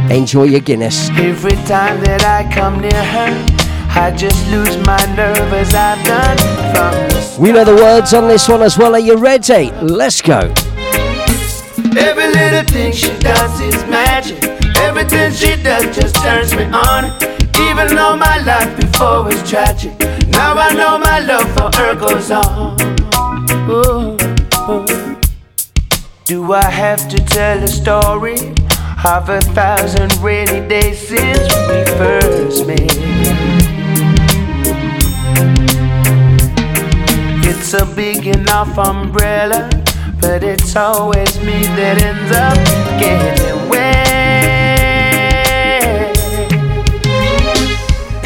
[0.10, 1.10] Enjoy your Guinness.
[1.12, 3.32] Every time that I come near her,
[3.95, 6.38] I just lose my nerve as I've done
[6.74, 8.95] from the We know the words on this one as well.
[8.95, 9.72] Are you ready?
[9.82, 10.54] Let's go.
[11.95, 14.43] Every little thing she does is magic.
[14.78, 17.42] Everything she does just turns me on.
[17.60, 19.97] Even though my life before was tragic,
[20.30, 22.80] now I know my love for her goes on.
[23.70, 24.18] Ooh.
[26.26, 28.38] Do I have to tell a story
[29.06, 32.97] of a thousand rainy days since we first met?
[37.45, 39.70] It's a big enough umbrella,
[40.20, 42.58] but it's always me that ends up
[42.99, 44.03] getting wet.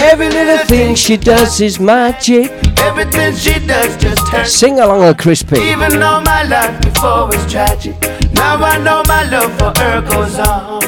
[0.10, 2.50] Every little thing she does is magic.
[2.80, 4.54] Everything she does just turns.
[4.54, 5.60] Sing along, a crispy.
[5.60, 8.00] Even though my life before was tragic,
[8.32, 10.82] now I know my love for her goes on.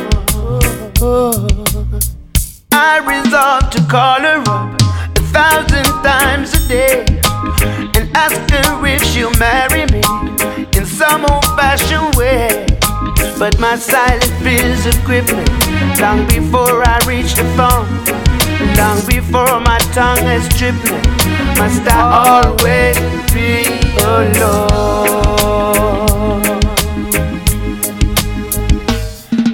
[2.71, 4.81] I resolve to call her up
[5.17, 7.05] a thousand times a day
[7.99, 10.01] and ask her if she'll marry me
[10.77, 12.65] in some old-fashioned way.
[13.37, 15.43] But my silent fears have gripped me
[15.99, 18.28] long before I reach the phone.
[18.79, 21.03] Long before my tongue is dripping.
[21.59, 21.99] must I
[22.29, 22.97] always
[23.33, 23.65] be
[23.99, 24.79] alone?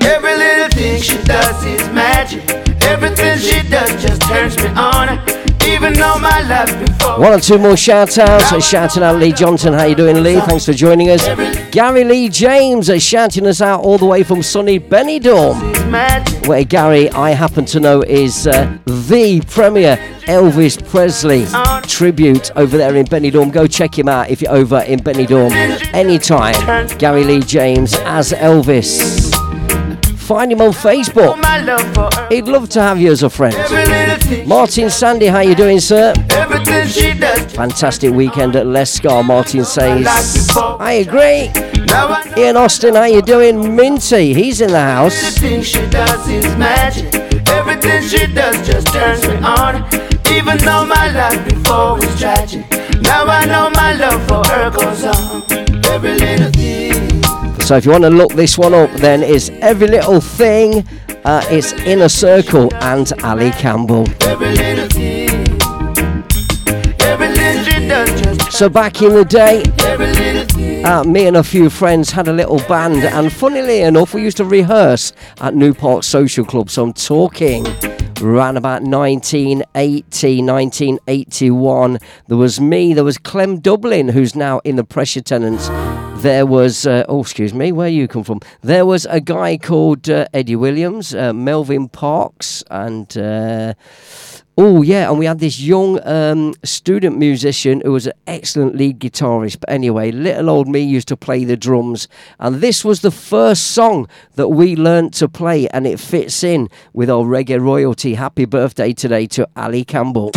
[0.03, 2.47] Every little thing she does is magic.
[2.83, 5.44] Everything she does just turns me on.
[5.67, 7.19] Even though my life before.
[7.19, 8.65] One or two more shout outs.
[8.65, 9.73] Shouting out Lee Johnson.
[9.73, 10.39] How you doing, Lee?
[10.41, 11.23] Thanks for joining us.
[11.71, 16.45] Gary Lee James is shouting us out all the way from sunny Benidorm.
[16.47, 21.45] Where Gary, I happen to know, is uh, the premier Elvis Presley
[21.87, 23.51] tribute over there in Benidorm.
[23.51, 25.51] Go check him out if you're over in Benidorm
[25.93, 26.87] anytime.
[26.97, 29.24] Gary Lee James as Elvis.
[30.25, 31.35] Find him on Facebook.
[32.31, 33.55] He'd love to have you as a friend.
[34.47, 36.15] Martin Sandy, how you doing, sir?
[37.49, 40.07] Fantastic weekend at Lescar, Martin says.
[40.79, 41.51] I agree.
[42.41, 43.75] Ian Austin, how you doing?
[43.75, 45.13] Minty, he's in the house.
[45.37, 47.13] Everything she does is magic.
[47.49, 49.75] Everything she does just turns me on.
[50.33, 52.67] Even though my life before was tragic,
[53.03, 55.43] now I know my love for her goes on.
[55.85, 56.94] Every little thing.
[57.65, 60.87] So if you want to look this one up, then it's Every Little Thing.
[61.25, 64.05] Uh, it's Inner Circle and Ali Campbell.
[68.51, 69.63] So back in the day,
[70.83, 74.37] uh, me and a few friends had a little band, and funnily enough, we used
[74.37, 75.11] to rehearse
[75.41, 76.69] at New Park Social Club.
[76.69, 77.65] So I'm talking
[78.21, 81.97] around about 1980, 1981.
[82.27, 85.67] There was me, there was Clem Dublin, who's now in the Pressure Tenants.
[86.17, 88.39] There was, uh, oh, excuse me, where you come from?
[88.61, 93.15] There was a guy called uh, Eddie Williams, uh, Melvin Parks, and.
[93.17, 93.73] Uh,
[94.57, 98.99] Oh yeah, and we had this young um, student musician who was an excellent lead
[98.99, 99.59] guitarist.
[99.59, 102.07] But anyway, little old me used to play the drums,
[102.39, 106.69] and this was the first song that we learnt to play, and it fits in
[106.93, 108.13] with our reggae royalty.
[108.13, 110.31] Happy birthday today to Ali Campbell.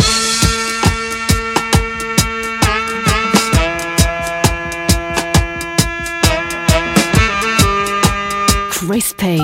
[8.79, 9.39] Crispy.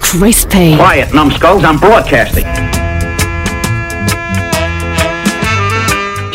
[0.00, 0.76] Crispy.
[0.76, 2.46] Quiet, numbskulls, I'm broadcasting.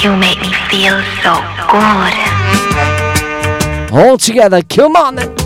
[0.04, 1.40] You make me feel so
[1.72, 2.14] good.
[3.98, 5.45] All together, come on then.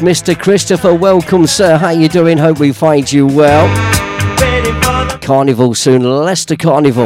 [0.00, 0.38] Mr.
[0.38, 1.76] Christopher, welcome, sir.
[1.76, 2.38] How you doing?
[2.38, 3.68] Hope we find you well.
[5.20, 7.04] Carnival soon, Leicester Carnival.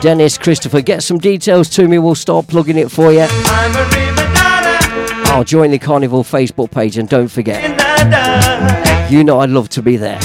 [0.00, 1.98] Dennis, Christopher, get some details to me.
[1.98, 3.26] We'll start plugging it for you.
[5.28, 7.62] I'll join the Carnival Facebook page and don't forget,
[9.10, 10.18] you know I'd love to be there.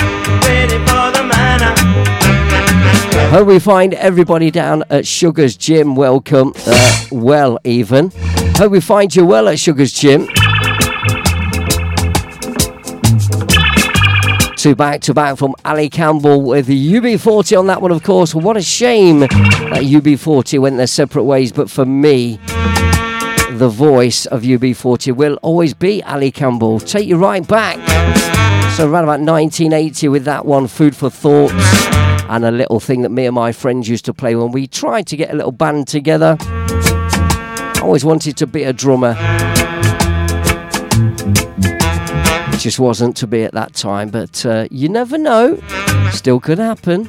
[3.29, 5.97] Hope we find everybody down at Sugar's Gym.
[5.97, 6.53] Welcome.
[6.65, 8.11] Uh, well, even.
[8.55, 10.29] Hope we find you well at Sugar's Gym.
[14.57, 18.33] Two back to back from Ali Campbell with UB40 on that one, of course.
[18.33, 22.37] What a shame that UB40 went their separate ways, but for me,
[23.51, 26.79] the voice of UB40 will always be Ali Campbell.
[26.79, 27.77] Take you right back.
[28.71, 31.51] So, around about 1980 with that one, Food for Thought,
[32.27, 35.05] and a little thing that me and my friends used to play when we tried
[35.07, 36.35] to get a little band together.
[36.39, 39.15] I always wanted to be a drummer.
[42.57, 45.59] Just wasn't to be at that time, but uh, you never know.
[46.11, 47.03] Still could happen.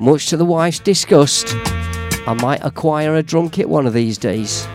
[0.00, 1.54] Much to the wife's disgust,
[2.26, 4.66] I might acquire a drum kit one of these days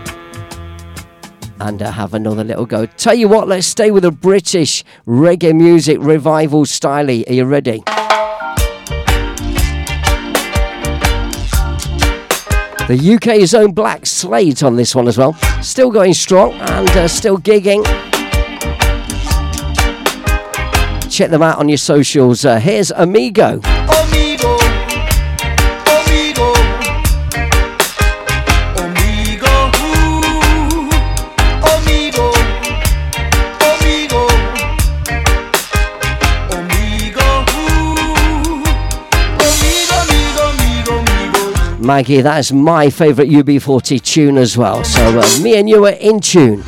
[1.59, 2.85] and uh, have another little go.
[2.85, 7.09] Tell you what, let's stay with the British reggae music revival style.
[7.09, 7.83] Are you ready?
[12.87, 15.33] The UK's own Black Slate on this one as well.
[15.61, 18.06] Still going strong and uh, still gigging.
[21.17, 22.45] Check them out on your socials.
[22.45, 23.59] Uh, here's Amigo.
[23.63, 24.59] Amigo,
[25.89, 26.53] amigo,
[28.77, 29.49] amigo,
[29.81, 30.89] ooh,
[31.65, 32.29] amigo,
[33.65, 34.27] amigo,
[36.53, 37.25] amigo,
[37.57, 38.61] ooh,
[39.41, 41.79] amigo, amigo, amigo, amigo.
[41.83, 44.83] Maggie, that is my favourite UB40 tune as well.
[44.83, 46.63] So uh, me and you are in tune.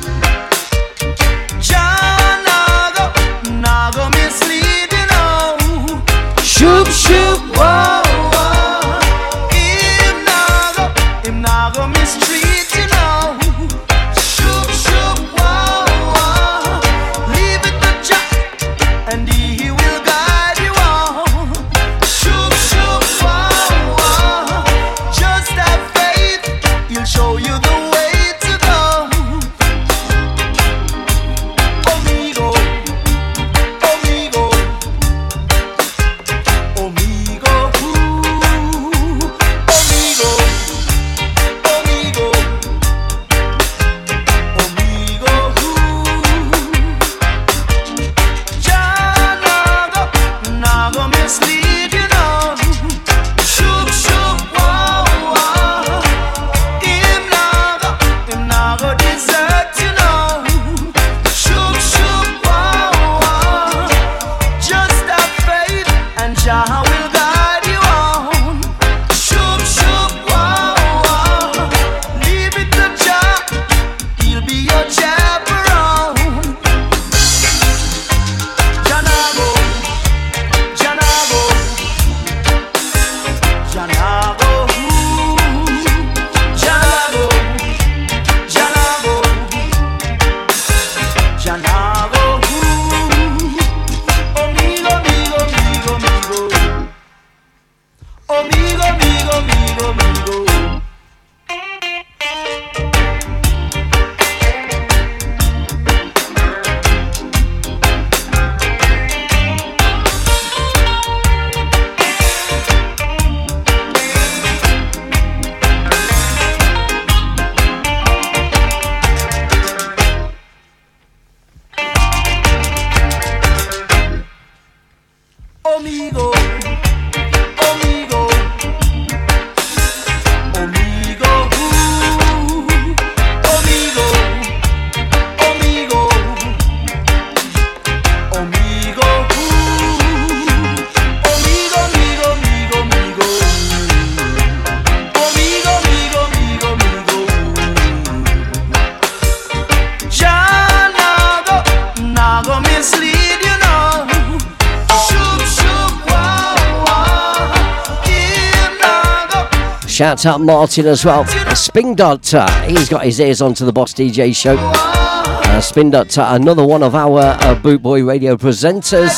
[160.10, 161.24] Out Martin as well.
[161.54, 164.56] Spin Doctor, he's got his ears onto the Boss DJ show.
[164.58, 169.16] Uh, Spin Doctor, another one of our uh, Boot Boy radio presenters,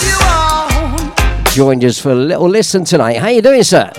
[1.55, 3.17] joined us for a little listen tonight.
[3.17, 3.91] How you doing, sir?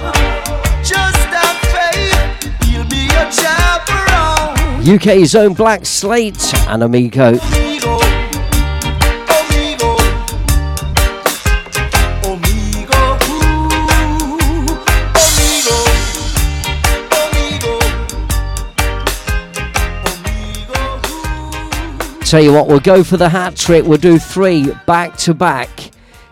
[0.83, 4.95] Just have faith, he'll be your chaperone.
[4.95, 7.39] UK's own Black Slate and Amigo.
[22.33, 23.85] Tell you what, we'll go for the hat trick.
[23.85, 25.69] We'll do three back to back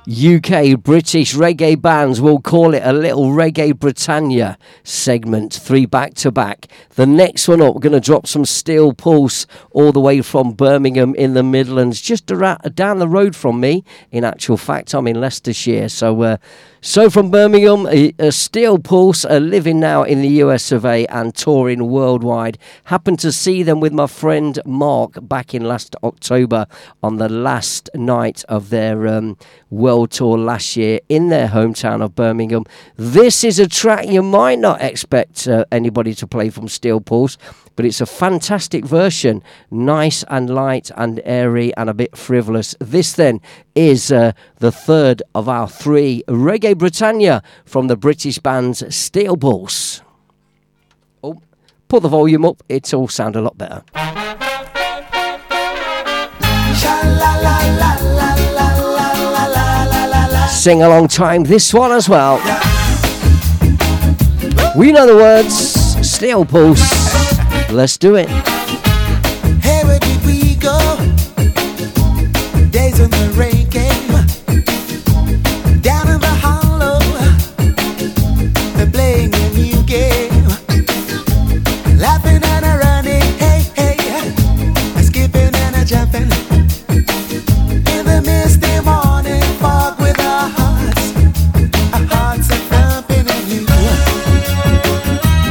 [0.07, 2.19] UK British reggae bands.
[2.19, 6.67] We'll call it a little Reggae Britannia segment, three back to back.
[6.95, 10.53] The next one up, we're going to drop some Steel Pulse all the way from
[10.53, 13.83] Birmingham in the Midlands, just around, down the road from me.
[14.09, 15.87] In actual fact, I'm in Leicestershire.
[15.87, 16.37] So, uh,
[16.83, 17.87] so from Birmingham,
[18.31, 22.57] Steel Pulse are living now in the US of A and touring worldwide.
[22.85, 26.65] Happened to see them with my friend Mark back in last October
[27.03, 29.37] on the last night of their um,
[29.69, 32.65] world tour last year in their hometown of Birmingham.
[32.95, 37.37] This is a track you might not expect uh, anybody to play from Steel Pulse
[37.75, 42.75] but it's a fantastic version, nice and light and airy and a bit frivolous.
[42.79, 43.41] This then
[43.75, 50.01] is uh, the third of our three Reggae Britannia from the British band's Steel Pulse.
[51.23, 51.41] Oh,
[51.87, 53.83] put the volume up, it's all sound a lot better.
[60.49, 62.37] Sing along time, this one as well.
[64.77, 65.53] We know the words,
[66.07, 67.00] Steel Pulse.
[67.73, 68.27] Let's do it.
[69.63, 70.77] Hey, where did we go?
[72.69, 74.11] Days when the rain came
[75.81, 76.99] down in the hollow.
[78.75, 80.47] They're playing a new game,
[81.97, 83.21] laughing and a running.
[83.39, 83.95] Hey, hey,
[84.97, 86.29] a skipping and a jumping
[87.87, 91.13] in the misty morning fog with our hearts,
[91.93, 93.65] our hearts are thumping in you.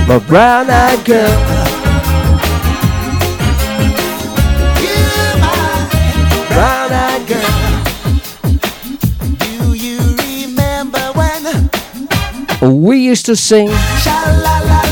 [0.07, 1.60] My brown-eyed girl.
[12.63, 13.69] We used to sing.
[13.69, 14.90] Whatever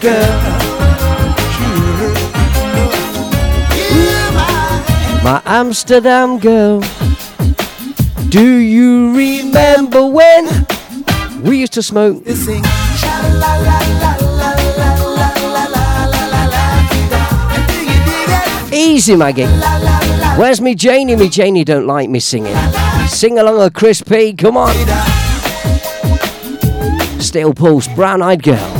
[0.00, 0.58] girl.
[5.22, 6.82] My Amsterdam girl.
[8.28, 10.66] Do you remember when
[11.42, 12.22] we used to smoke?
[18.72, 19.46] Easy, Maggie.
[20.38, 21.16] Where's me Janie?
[21.16, 22.56] Me Janie don't like me singing.
[23.08, 24.34] Sing along a Chris P.
[24.34, 24.74] Come on.
[27.20, 28.77] Steel Pulse, Brown Eyed Girl.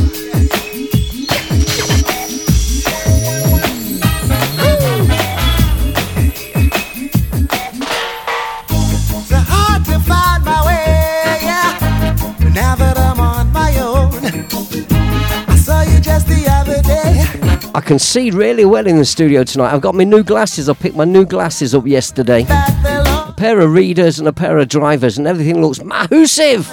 [17.89, 19.73] Can see really well in the studio tonight.
[19.73, 20.69] I've got my new glasses.
[20.69, 22.45] I picked my new glasses up yesterday.
[22.47, 26.69] A pair of readers and a pair of drivers, and everything looks massive.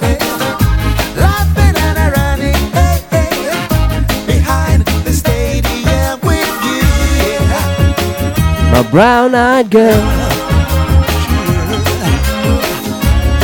[8.73, 9.95] My brown eyed girl.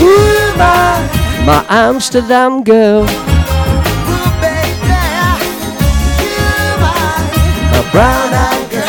[0.02, 3.31] Ooh, my, my Amsterdam girl.
[7.92, 8.88] Brown eyed girl.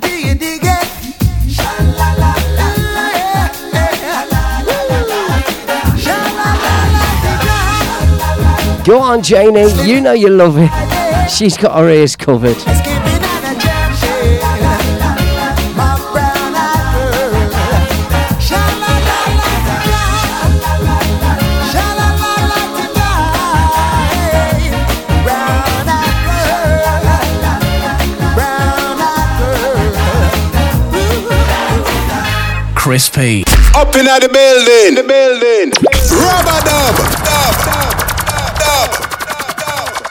[0.00, 0.86] Do you dig it?
[8.86, 9.70] Go on, Janie.
[9.84, 10.70] You know you love it.
[11.28, 12.56] She's got her ears covered.
[32.90, 33.44] Chris P.
[33.76, 35.70] Up in the building, the building.
[36.10, 38.19] Rubber dub, dub, dub, dub, dub.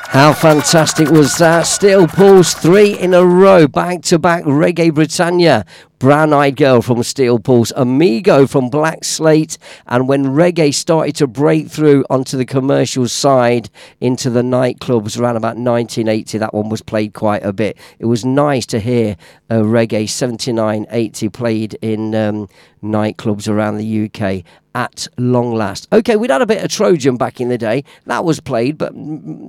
[0.10, 1.68] How fantastic was that?
[1.68, 5.68] Steel Pulse three in a row, back to back Reggae Britannia.
[6.00, 11.28] Brown Eyed Girl from Steel Pulse, Amigo from Black Slate, and when reggae started to
[11.28, 16.82] break through onto the commercial side into the nightclubs around about 1980, that one was
[16.82, 17.78] played quite a bit.
[18.00, 19.18] It was nice to hear
[19.50, 22.48] uh, reggae 79 80 played in um,
[22.82, 24.46] nightclubs around the UK
[24.80, 25.90] at long last.
[25.92, 27.84] Okay, we'd had a bit of Trojan back in the day.
[28.06, 28.94] That was played, but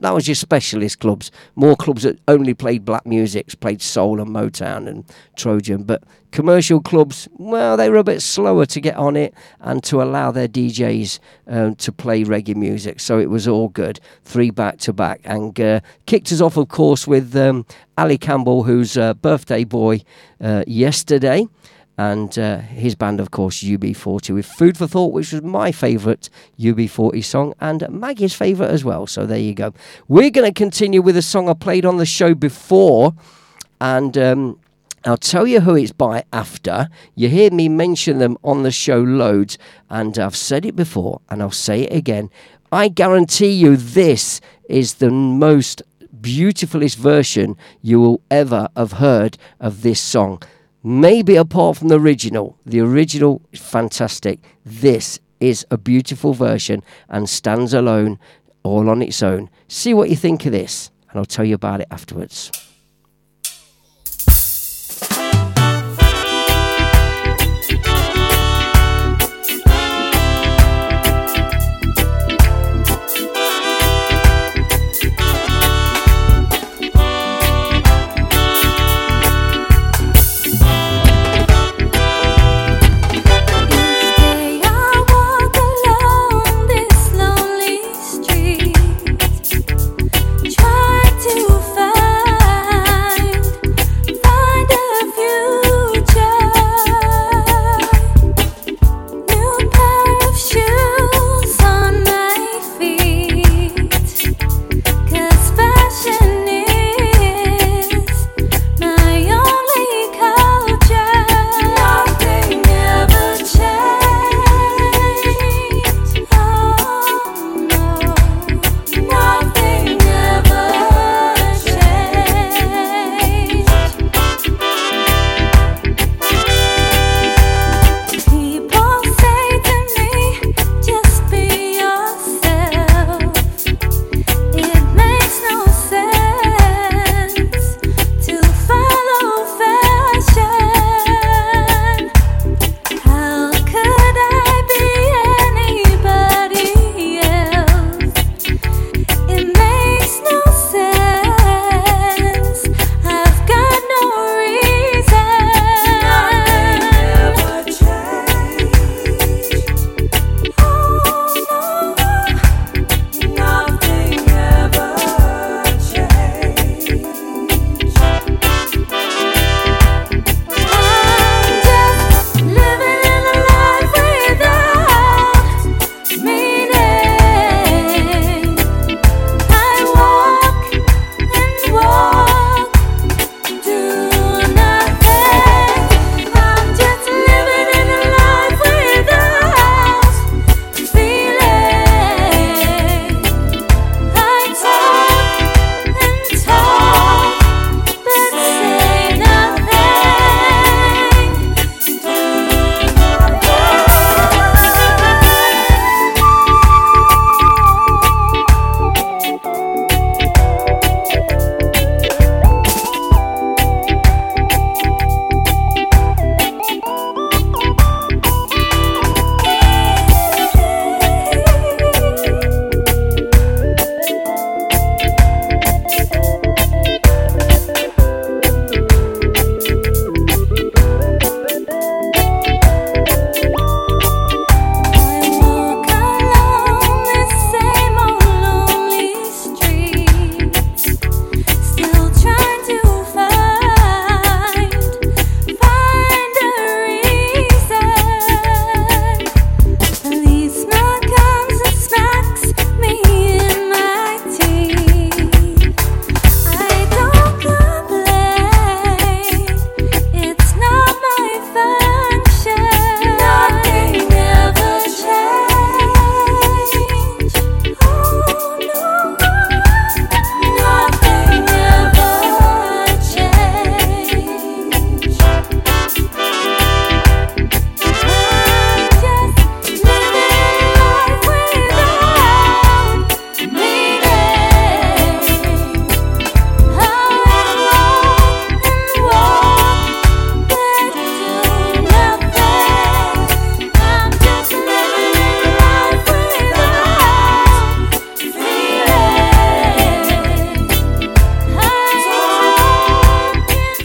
[0.03, 1.31] that was your specialist clubs.
[1.55, 5.05] More clubs that only played black music, played soul and Motown and
[5.37, 5.85] Trojan.
[5.85, 6.03] But
[6.33, 10.33] commercial clubs, well, they were a bit slower to get on it and to allow
[10.33, 12.99] their DJs um, to play reggae music.
[12.99, 14.01] So it was all good.
[14.25, 15.21] Three back to back.
[15.23, 17.67] And uh, kicked us off, of course, with um,
[17.97, 20.03] Ali Campbell, whose uh, birthday boy
[20.41, 21.47] uh, yesterday
[22.01, 26.31] and uh, his band, of course, UB40 with Food for Thought, which was my favourite
[26.59, 29.07] UB40 song and Maggie's favourite as well.
[29.07, 29.75] So there you go.
[30.09, 33.13] We're going to continue with a song I played on the show before,
[33.83, 34.59] and um,
[35.05, 36.89] I'll tell you who it's by after.
[37.17, 39.59] You hear me mention them on the show loads,
[39.91, 42.31] and I've said it before, and I'll say it again.
[42.73, 44.41] I guarantee you this
[44.71, 45.83] is the most
[46.19, 50.43] beautifulest version you will ever have heard of this song.
[50.83, 52.59] Maybe apart from the original.
[52.65, 54.41] The original is fantastic.
[54.65, 58.19] This is a beautiful version and stands alone,
[58.63, 59.51] all on its own.
[59.69, 62.51] See what you think of this, and I'll tell you about it afterwards.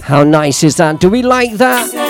[0.05, 0.99] How nice is that?
[0.99, 2.04] Do we like that?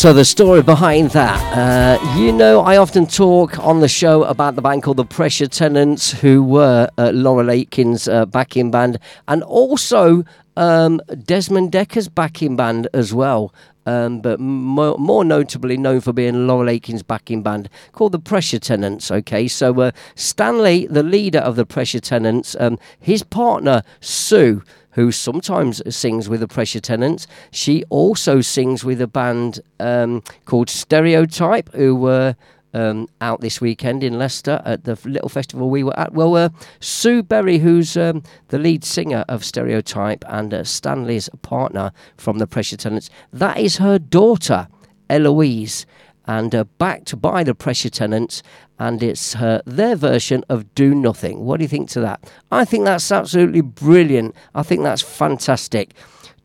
[0.00, 4.54] So the story behind that, uh, you know, I often talk on the show about
[4.54, 8.98] the band called the Pressure Tenants, who were uh, Laurel Aitken's uh, backing band,
[9.28, 10.24] and also
[10.56, 13.52] um, Desmond Dekker's backing band as well.
[13.84, 18.58] Um, but mo- more notably known for being Laurel Aitken's backing band called the Pressure
[18.58, 19.10] Tenants.
[19.10, 24.62] Okay, so uh, Stanley, the leader of the Pressure Tenants, um, his partner Sue
[24.92, 27.26] who sometimes sings with the Pressure Tenants.
[27.50, 32.36] She also sings with a band um, called Stereotype, who were
[32.72, 36.12] um, out this weekend in Leicester at the little festival we were at.
[36.12, 36.50] Well, uh,
[36.80, 42.46] Sue Berry, who's um, the lead singer of Stereotype and uh, Stanley's partner from the
[42.46, 44.68] Pressure Tenants, that is her daughter,
[45.08, 45.86] Eloise
[46.26, 48.42] and uh, backed by the Pressure Tenants,
[48.80, 51.44] and it's uh, their version of Do Nothing.
[51.44, 52.32] What do you think to that?
[52.50, 54.34] I think that's absolutely brilliant.
[54.54, 55.92] I think that's fantastic.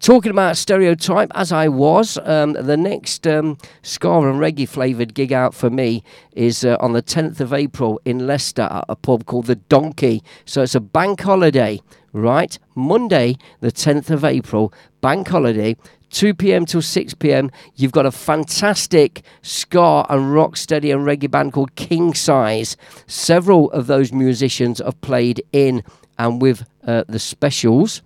[0.01, 5.31] Talking about stereotype, as I was, um, the next um, ska and reggae flavoured gig
[5.31, 6.03] out for me
[6.33, 10.21] is uh, on the 10th of April in Leicester at a pub called The Donkey.
[10.43, 11.79] So it's a bank holiday,
[12.11, 12.59] right?
[12.75, 15.77] Monday, the 10th of April, bank holiday.
[16.15, 16.65] 2 p.m.
[16.65, 17.51] till 6 p.m.
[17.75, 22.77] You've got a fantastic ska and rock steady and reggae band called King Size.
[23.05, 25.83] Several of those musicians have played in
[26.17, 28.01] and with uh, the specials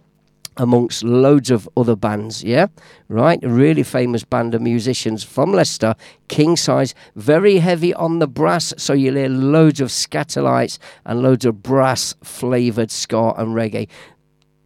[0.57, 2.65] amongst loads of other bands, yeah?
[3.10, 3.41] Right?
[3.44, 5.94] A really famous band of musicians from Leicester,
[6.30, 11.45] King Size, very heavy on the brass, so you'll hear loads of Skatalites and loads
[11.45, 13.88] of brass flavoured ska and reggae.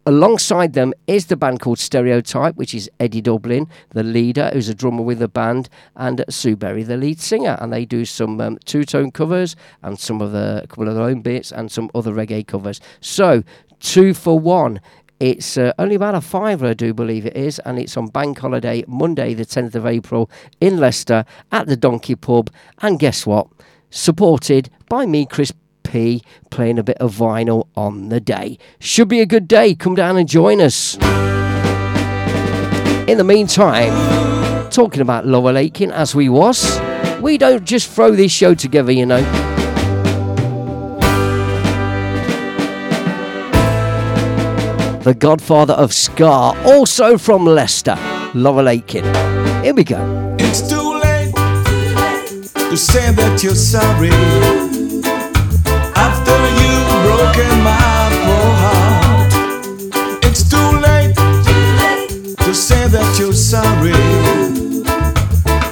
[0.05, 4.75] Alongside them is the band called Stereotype, which is Eddie Dublin, the leader, who's a
[4.75, 7.57] drummer with the band, and Sue Berry, the lead singer.
[7.61, 10.95] And they do some um, two tone covers and some of the a couple of
[10.95, 12.81] their own bits and some other reggae covers.
[12.99, 13.43] So,
[13.79, 14.81] two for one.
[15.21, 18.39] It's uh, only about a fiver, I do believe it is, and it's on Bank
[18.39, 22.49] Holiday, Monday, the 10th of April, in Leicester at the Donkey Pub.
[22.81, 23.47] And guess what?
[23.89, 25.53] Supported by me, Chris
[26.49, 28.57] Playing a bit of vinyl on the day.
[28.79, 29.75] Should be a good day.
[29.75, 30.95] Come down and join us.
[33.07, 33.91] In the meantime,
[34.71, 36.79] talking about Laurel Aitken as we was,
[37.21, 39.21] we don't just throw this show together, you know.
[45.01, 46.25] The godfather of Ska,
[46.65, 47.97] also from Leicester,
[48.33, 49.03] Laurel Aitken.
[49.63, 50.35] Here we go.
[50.39, 51.33] It's too late,
[52.55, 54.09] to say that you're sorry
[57.33, 59.33] broken my poor heart.
[60.23, 61.15] It's too late,
[62.37, 63.93] to say that you're sorry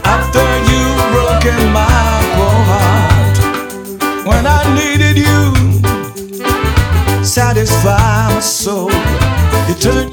[0.04, 3.38] after you've broken my poor heart.
[4.26, 5.54] When I needed you,
[7.24, 8.90] satisfy my soul.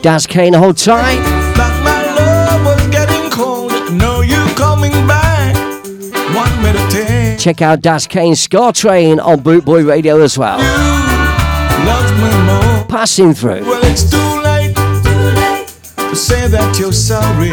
[0.03, 1.19] Daz Kane, hold tight.
[1.57, 3.73] like my love was getting cold.
[3.93, 5.57] No, you coming back.
[6.69, 10.59] To take Check out Daz Kane's Ska Train on Bootboy Radio as well.
[10.59, 11.08] more.
[12.89, 13.65] Passing through.
[13.65, 17.53] Well, it's too late, to say that you're sorry.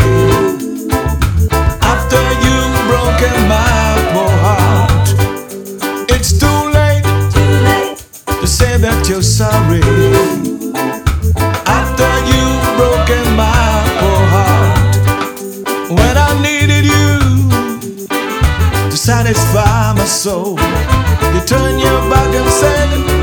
[1.85, 5.07] After you've broken my poor heart,
[6.09, 7.05] it's too late,
[8.41, 9.83] to say that you're sorry.
[11.67, 14.95] After you've broken my poor heart,
[15.89, 17.19] when I needed you
[18.89, 20.57] to satisfy my soul,
[21.35, 23.14] you turn your back and said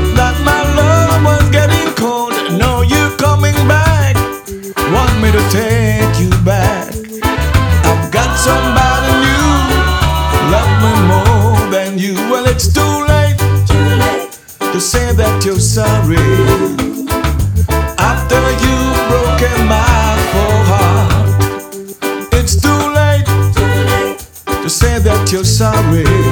[5.33, 6.93] to take you back.
[7.89, 9.49] I've got somebody new,
[10.53, 12.13] love me more than you.
[12.29, 14.29] Well, it's too late, too late
[14.71, 16.17] to say that you're sorry.
[17.97, 23.25] After you've broken my poor heart, it's too late,
[23.57, 24.19] too late,
[24.61, 26.22] to say that you're sorry.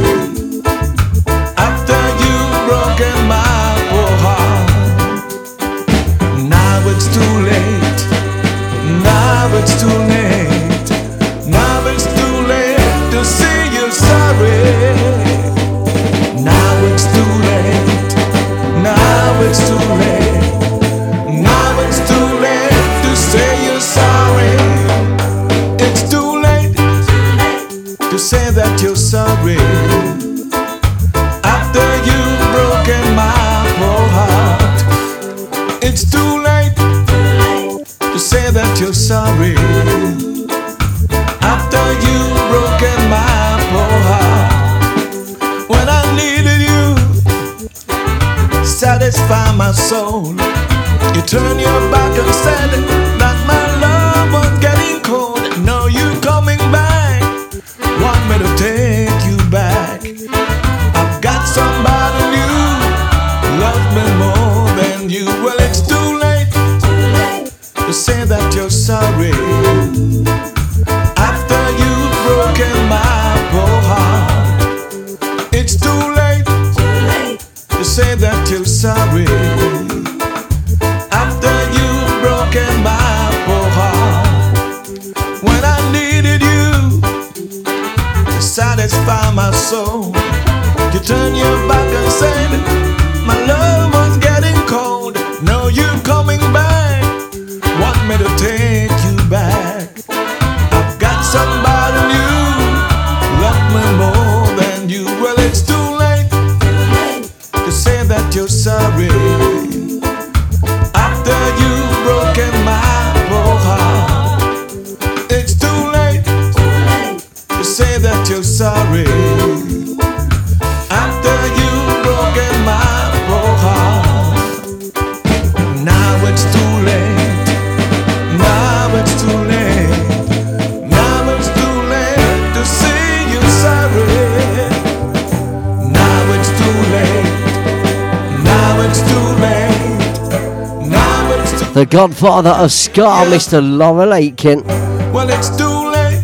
[141.92, 143.62] Godfather of Ska, Mr.
[143.62, 144.64] Laurel Aitken.
[145.12, 146.24] Well, it's too late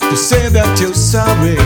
[0.00, 1.56] to say that you're sorry.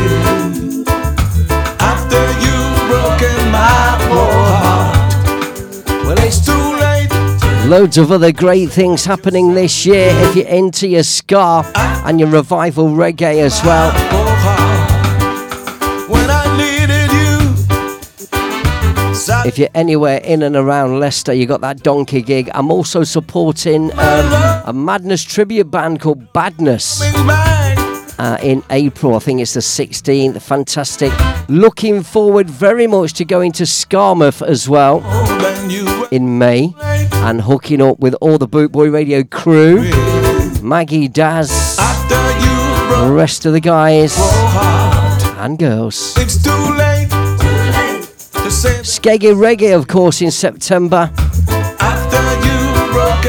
[1.80, 6.04] After you've broken my poor heart.
[6.04, 7.66] Well, it's too late.
[7.66, 11.64] Loads of other great things happening this year if you enter your Ska
[12.04, 13.90] and your revival reggae as well.
[14.12, 14.25] Oh,
[19.47, 22.51] If you're anywhere in and around Leicester, you got that donkey gig.
[22.52, 27.01] I'm also supporting um, a Madness tribute band called Badness.
[28.18, 30.43] Uh, in April, I think it's the 16th.
[30.43, 31.12] Fantastic.
[31.48, 34.98] Looking forward very much to going to Skamouth as well
[36.10, 39.82] in May and hooking up with all the Bootboy Radio crew,
[40.60, 44.16] Maggie Daz, the rest of the guys
[45.39, 46.14] and girls.
[46.16, 47.15] It's too late
[48.47, 51.10] Skeggy Reggae, of course, in September.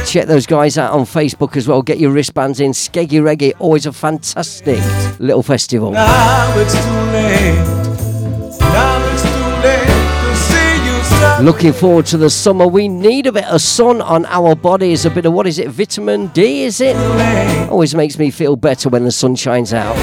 [0.05, 1.81] Check those guys out on Facebook as well.
[1.81, 2.71] Get your wristbands in.
[2.71, 4.79] Skeggy Reggae, always a fantastic
[5.19, 5.91] little festival.
[5.91, 6.79] now it's too
[7.11, 7.55] late.
[8.59, 9.29] Now it's too
[9.65, 9.87] late
[10.21, 11.45] to see you.
[11.45, 12.67] Looking forward to the summer.
[12.67, 15.05] We need a bit of sun on our bodies.
[15.05, 15.69] A bit of what is it?
[15.69, 16.95] Vitamin D, is it?
[17.69, 19.95] Always makes me feel better when the sun shines out.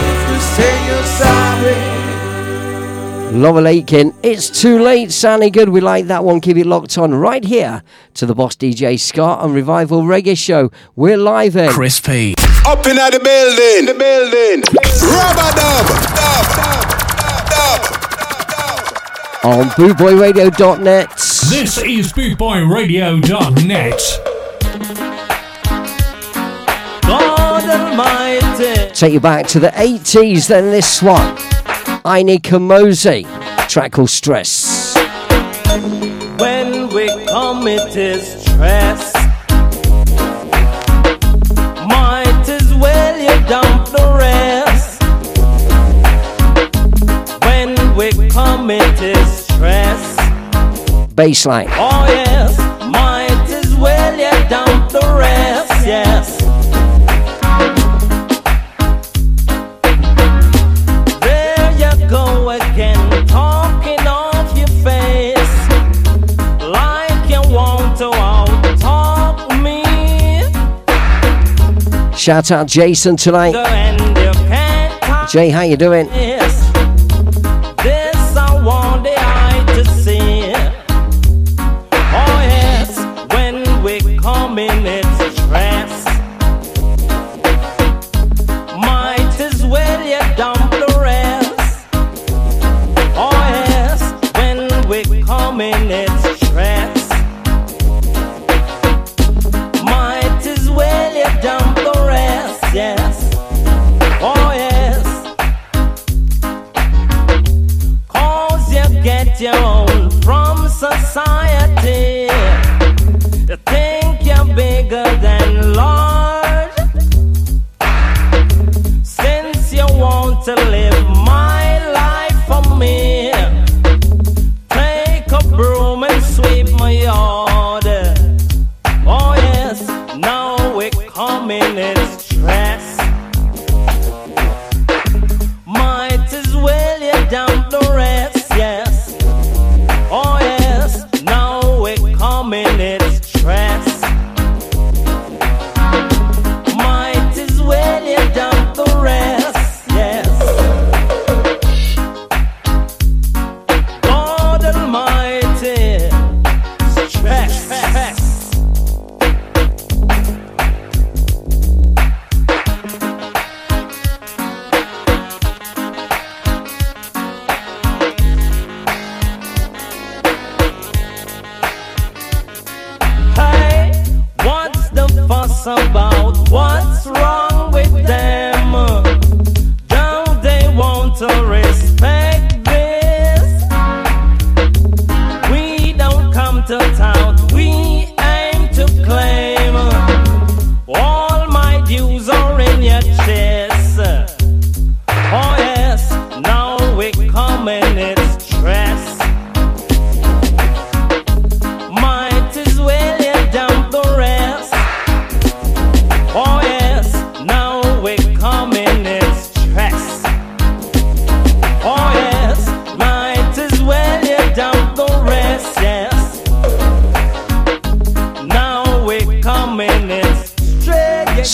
[3.35, 5.11] Laurel Aitken, it's too late.
[5.11, 5.69] Sounding good.
[5.69, 6.41] We like that one.
[6.41, 7.83] Keep it locked on right here
[8.15, 10.71] to the Boss DJ Ska and Revival Reggae Show.
[10.95, 11.69] We're live in.
[11.73, 12.37] Chris P.
[12.65, 14.63] Up in the building, the building.
[15.03, 16.47] Rubber dub, dub,
[17.51, 17.83] dub,
[19.45, 21.11] on bootboyradio.net.
[21.51, 24.01] This is bootboyradio.net.
[27.03, 28.93] God Almighty.
[28.93, 31.54] Take you back to the 80s, then this one.
[32.07, 33.25] Ini Kamoze,
[33.67, 34.95] track called Stress.
[36.39, 39.15] When we commit stress,
[41.89, 45.03] might as well you dump the rest.
[47.43, 50.17] When we commit stress,
[51.15, 51.69] Baseline.
[51.71, 52.59] oh yes,
[52.91, 56.34] might as well you dump the rest, yes.
[72.25, 73.55] Shout out Jason tonight.
[73.55, 76.09] And you can't talk Jay, how you doing?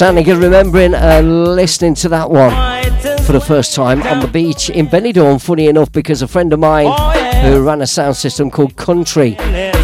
[0.00, 2.52] Sounding good, remembering uh, listening to that one
[3.26, 5.38] for the first time on the beach in Benidorm.
[5.38, 6.86] Funny enough, because a friend of mine
[7.44, 9.32] who ran a sound system called Country,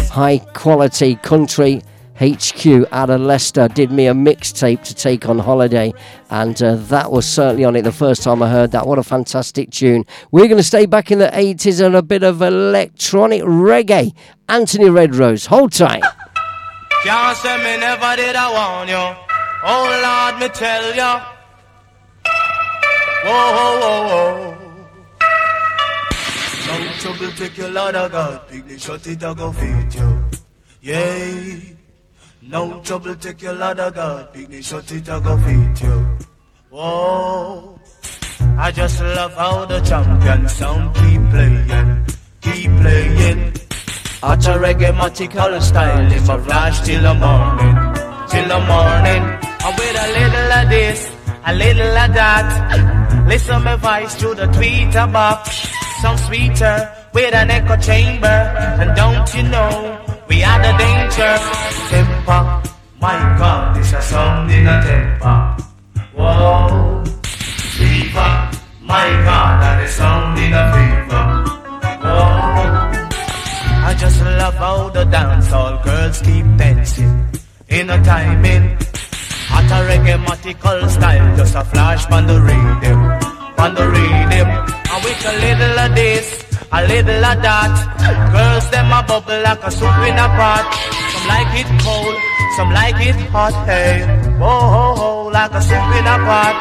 [0.09, 1.83] high quality country
[2.19, 5.93] HQ out of Leicester, did me a mixtape to take on holiday,
[6.31, 8.87] and uh, that was certainly on it the first time I heard that.
[8.87, 10.03] What a fantastic tune!
[10.31, 14.15] We're going to stay back in the 80s and a bit of electronic reggae.
[14.49, 16.01] Anthony Redrose, hold tight.
[17.03, 19.26] Can't say me never did I you.
[19.63, 21.33] Oh Lord, me tell ya.
[23.23, 24.57] Whoa, whoa, whoa, whoa.
[26.67, 28.47] No trouble, take your Lord of God.
[28.47, 30.23] Picnic shut it, I go feed you.
[30.81, 31.59] Yeah.
[32.43, 34.33] No trouble, take your Lord of God.
[34.33, 36.17] Picnic shut it, I go feed you.
[36.69, 37.79] Whoa.
[38.59, 42.05] I just love how the champion sound keep playing,
[42.41, 43.53] keep playing.
[44.21, 47.75] Hot a reggae matical style, if I flash till the morning,
[48.29, 49.46] till the morning.
[49.65, 50.99] And with a little of this,
[51.45, 53.25] a little of that.
[53.27, 55.67] Listen my voice through the tweeter box.
[56.01, 58.37] Some sweeter with an echo chamber.
[58.79, 61.33] And don't you know, we are the danger.
[61.89, 62.61] Temper,
[63.01, 65.57] my God, this a sound in a temper.
[66.15, 67.03] Whoa,
[67.77, 68.31] fever,
[68.81, 71.23] my God, that is sound in a fever.
[72.03, 72.77] Whoa.
[73.89, 77.27] I just love how the dancehall girls keep dancing
[77.69, 78.77] in a timing.
[79.57, 82.99] Hot a reggae style, just a flash on the rhythm,
[83.57, 84.49] on the rhythm.
[84.53, 87.73] And with a little of this, a little of that.
[88.31, 90.61] Girls them a bubble like a soup in a pot.
[91.09, 92.15] Some like it cold,
[92.55, 93.57] some like it hot.
[93.65, 94.05] Hey,
[94.37, 96.55] whoa ho ho, like a soup in a pot.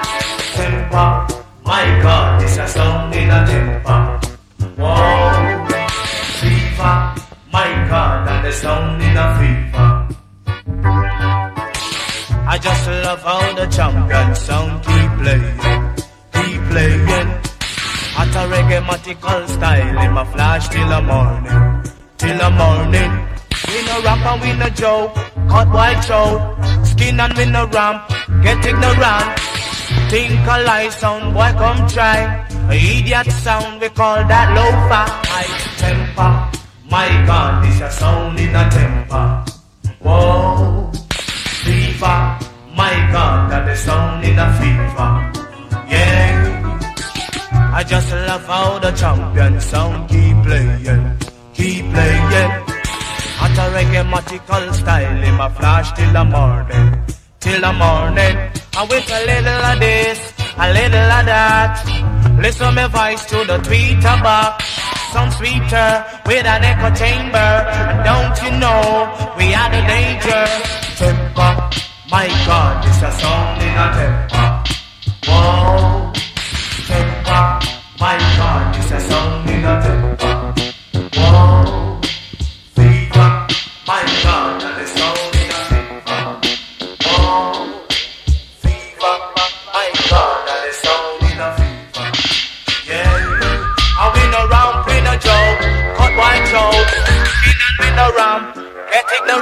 [0.56, 4.20] Temper, my God, this a sound in a temper.
[4.80, 5.68] Whoa,
[6.40, 6.96] fever,
[7.52, 11.15] my God, and the sound in a fever.
[12.48, 15.58] I just love how the champion sound keep playing,
[16.32, 17.28] keep playing.
[18.18, 21.82] At a reggae matical style, in my flash till the morning,
[22.18, 23.12] till the morning.
[23.68, 25.14] We no rap and we no joke,
[25.50, 26.40] cut white throat,
[26.84, 28.08] skin and we no ramp,
[28.42, 29.38] get ignorant.
[30.08, 32.46] Think a lie sound, boy come try.
[32.70, 35.52] A idiot sound, we call that low-fi high
[35.82, 36.30] temper.
[36.88, 39.44] My God, this a sound in a temper.
[40.00, 40.92] Whoa,
[42.00, 45.10] My God, that the sound in a fever.
[45.88, 46.66] Yeah.
[47.74, 51.16] I just love how the champion sound keep playing,
[51.54, 52.50] keep playing.
[53.38, 57.04] At a reggae matical style, in my flash till the morning,
[57.40, 58.36] till the morning.
[58.76, 62.38] And with a little of this, a little of that.
[62.40, 64.95] Listen my voice to the tweeter box.
[65.12, 67.38] Some sweeter with an echo chamber.
[67.38, 68.82] And don't you know
[69.36, 70.44] we are the danger?
[70.96, 71.70] Temper,
[72.10, 74.46] my God, it's a song in a temper.
[75.28, 76.12] Whoa,
[76.86, 77.60] temper,
[78.00, 80.54] my God, this a sound in a temper.
[81.16, 82.00] Whoa,
[82.74, 83.46] fever,
[83.86, 84.55] my God,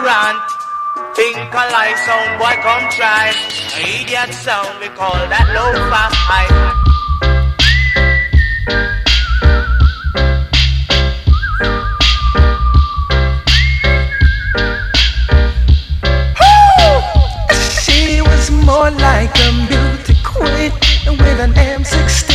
[0.05, 0.43] ignorant.
[1.17, 3.33] Think a lie sound, boy, come try.
[3.79, 5.45] Idiot sound, we call that.
[17.81, 20.73] She was more like a beauty queen
[21.19, 22.34] with an M16.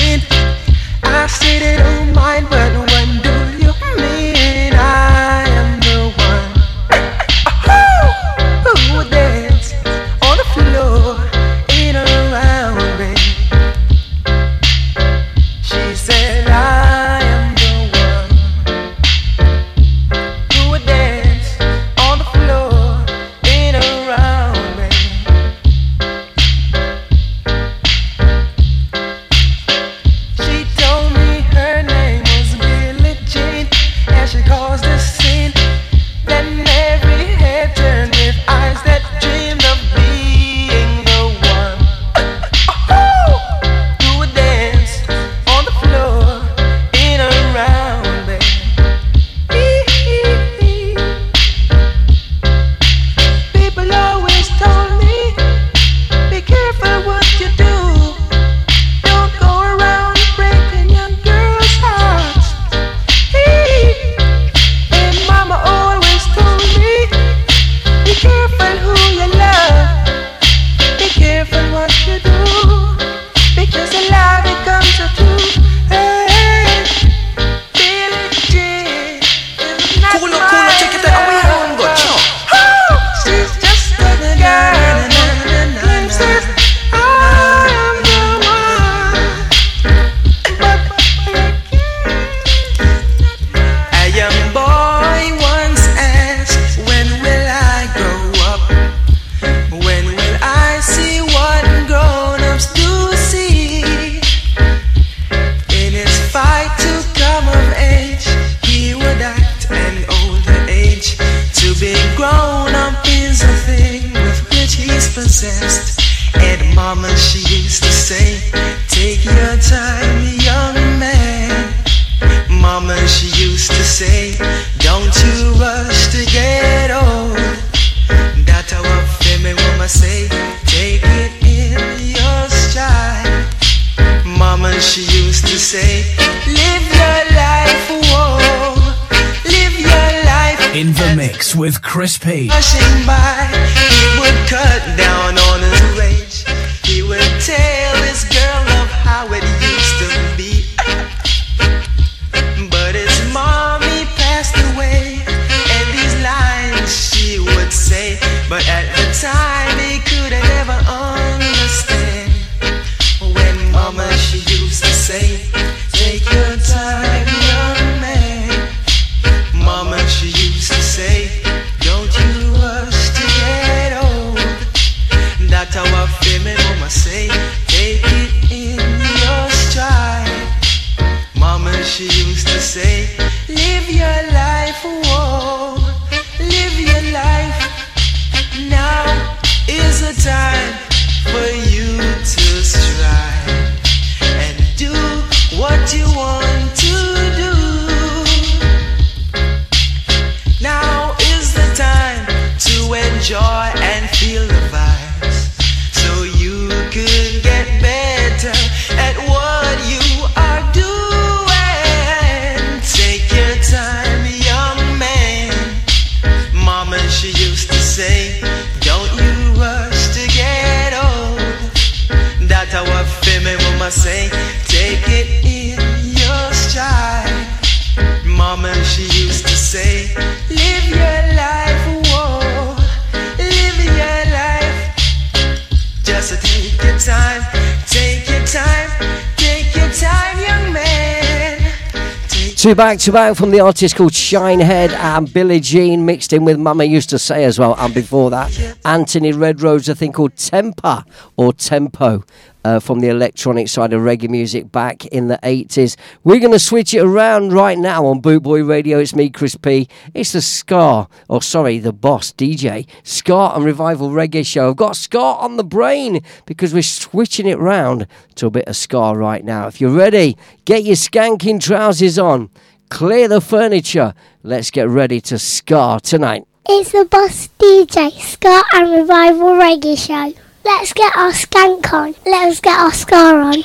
[242.69, 246.59] Two back to back from the artist called Shinehead and Billie Jean, mixed in with
[246.59, 247.75] Mama used to say as well.
[247.79, 251.03] And before that, Anthony Redrose, a thing called Tempa
[251.35, 252.23] or Tempo.
[252.65, 255.95] Uh, from the electronic side of reggae music back in the 80s.
[256.25, 258.99] We're going to switch it around right now on Bootboy Radio.
[258.99, 259.87] It's me, Chris P.
[260.13, 264.71] It's the Ska, or sorry, the boss DJ, Ska and Revival Reggae Show.
[264.71, 268.75] I've got Ska on the brain because we're switching it round to a bit of
[268.75, 269.67] Ska right now.
[269.67, 272.49] If you're ready, get your skanking trousers on,
[272.89, 274.13] clear the furniture.
[274.43, 276.45] Let's get ready to Ska tonight.
[276.67, 280.33] It's the Boss DJ, Ska and Revival Reggae Show.
[280.71, 282.13] Let's get our skank on.
[282.27, 283.63] Let's get our ska on.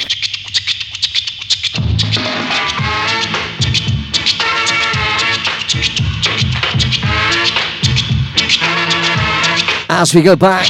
[9.91, 10.67] As we go back,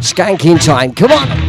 [0.00, 0.92] skanking time.
[0.92, 1.43] Come on.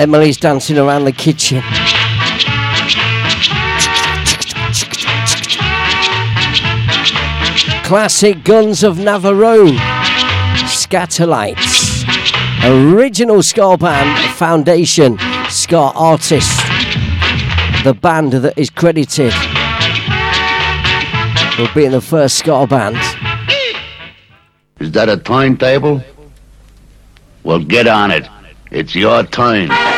[0.00, 1.60] Emily's dancing around the kitchen.
[7.84, 9.76] Classic Guns of Navarone.
[10.64, 12.06] Skatalites,
[12.64, 15.18] Original ska band, foundation,
[15.50, 16.58] ska artist.
[17.84, 19.34] The band that is credited
[21.58, 22.96] with being the first ska band.
[24.78, 26.02] Is that a timetable?
[27.42, 28.26] Well, get on it.
[28.70, 29.89] It's your time.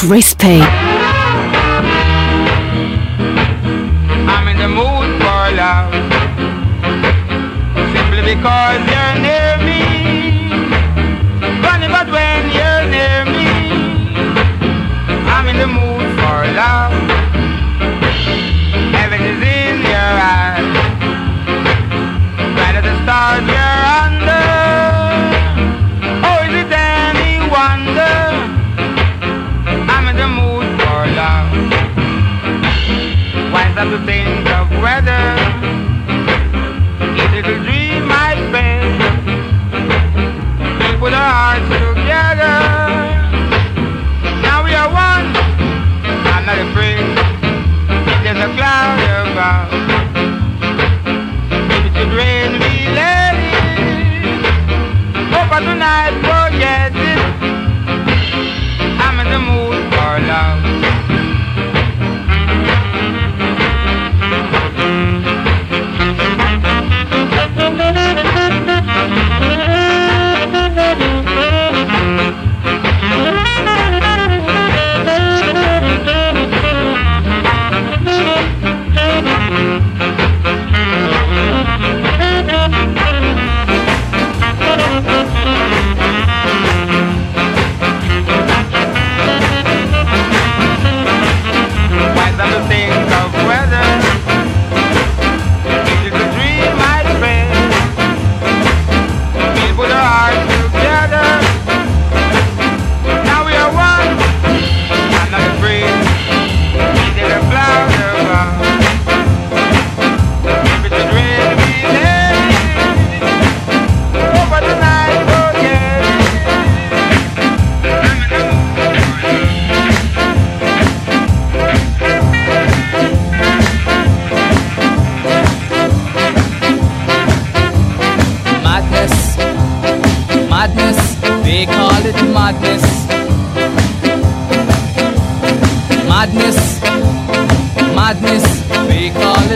[0.00, 0.62] Crispy.
[4.32, 5.92] I'm in the mood for love.
[7.92, 9.09] Simply because you're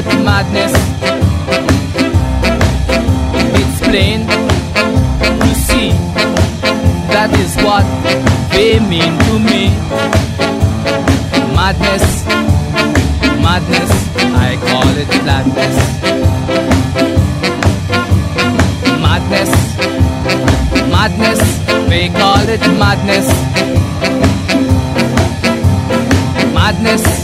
[0.07, 0.73] it madness.
[3.61, 5.91] It's plain to see
[7.13, 7.85] that is what
[8.53, 9.71] they mean to me.
[11.55, 12.25] Madness,
[13.41, 13.93] madness,
[14.35, 15.95] I call it madness.
[19.01, 19.51] madness,
[20.91, 21.41] madness,
[21.89, 23.29] they call it madness.
[26.55, 27.24] Madness,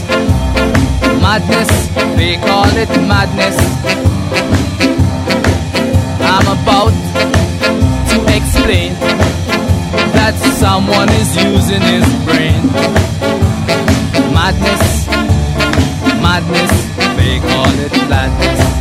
[1.21, 1.69] madness,
[2.17, 3.57] they call it madness.
[6.33, 6.93] I'm about
[8.11, 8.93] to explain
[10.17, 12.61] that someone is using his brain.
[14.33, 15.07] Madness,
[16.21, 16.71] madness,
[17.17, 18.80] they call it madness.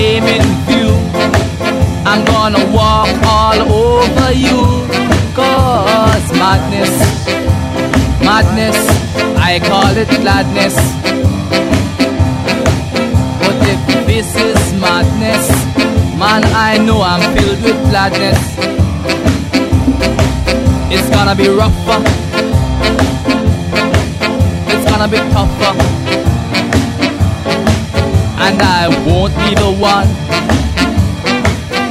[0.00, 0.24] A aim
[0.68, 0.92] view.
[2.10, 4.60] I'm gonna walk all over you.
[5.34, 6.94] Cause madness,
[8.28, 8.78] madness,
[9.36, 10.76] I call it gladness.
[13.42, 15.46] But if this is madness,
[16.18, 18.40] man, I know I'm filled with gladness.
[20.94, 22.00] It's gonna be rougher.
[24.72, 26.19] It's gonna be tougher
[28.42, 30.08] and I won't be the one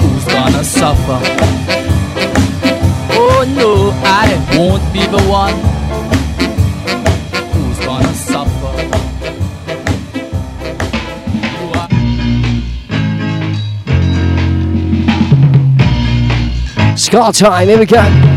[0.01, 1.19] who's gonna suffer.
[3.11, 4.27] Oh no, I
[4.57, 5.53] won't be the one
[7.53, 8.73] who's gonna suffer.
[16.97, 18.28] Ska time, here we go.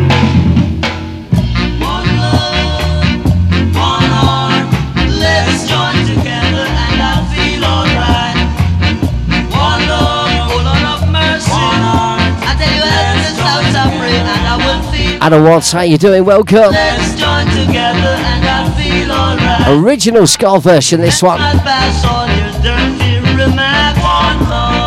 [15.33, 15.47] Will feel.
[15.47, 16.25] Adam Watts, how you doing?
[16.25, 16.73] Welcome.
[16.73, 19.83] Let's join together and I'll feel alright.
[19.83, 21.39] Original Ska version, this one.
[21.39, 23.99] Not pass all your dirty remarks.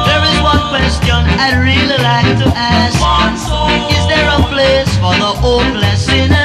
[0.05, 2.93] There is one question I'd really like to ask.
[3.91, 6.44] Is there a place for the hopeless sinner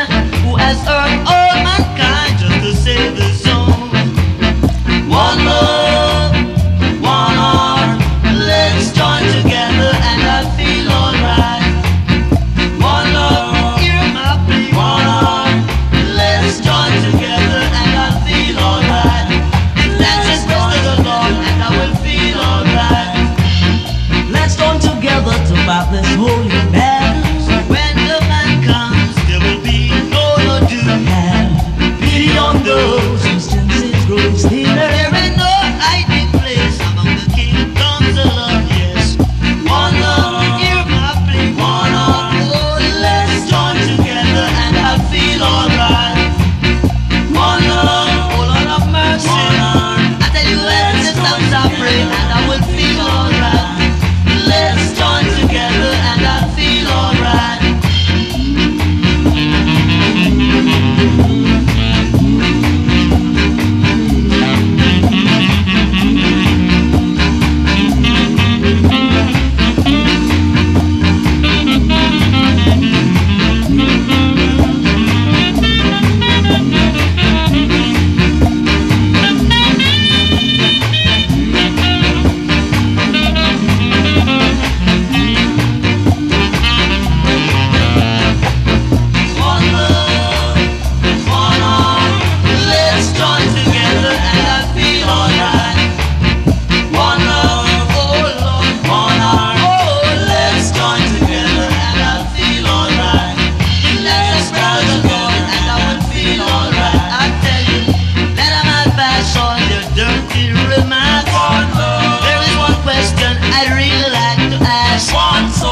[115.37, 115.63] ask.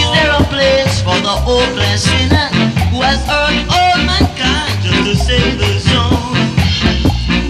[0.00, 2.48] Is there a place for the hopeless sinner
[2.90, 6.16] who has hurt all mankind just to save the soul?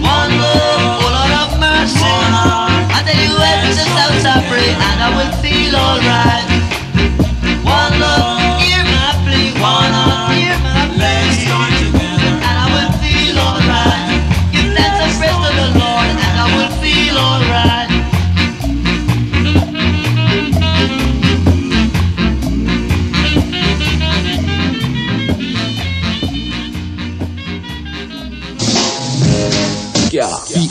[0.01, 2.03] One love, oh Lord of mercy.
[2.03, 6.56] I tell you, when this house I pray and I will feel alright.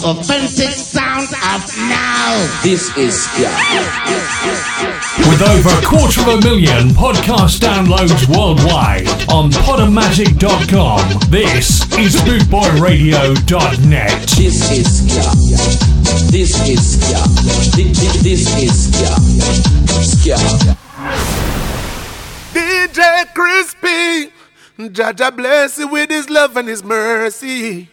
[0.07, 0.13] Yeah.
[0.13, 2.61] The authentic sound of now.
[2.63, 3.51] This is yeah.
[5.29, 11.01] With over a quarter of a million podcast downloads worldwide on Podomatic.com,
[11.31, 14.29] this is BootboyRadio.net.
[14.37, 15.35] This is yeah.
[16.31, 17.27] This is yeah.
[17.75, 19.19] This, this is yeah.
[20.25, 20.39] Yeah.
[22.53, 24.31] DJ Crispy,
[24.79, 27.89] Jaja bless you with his love and his mercy.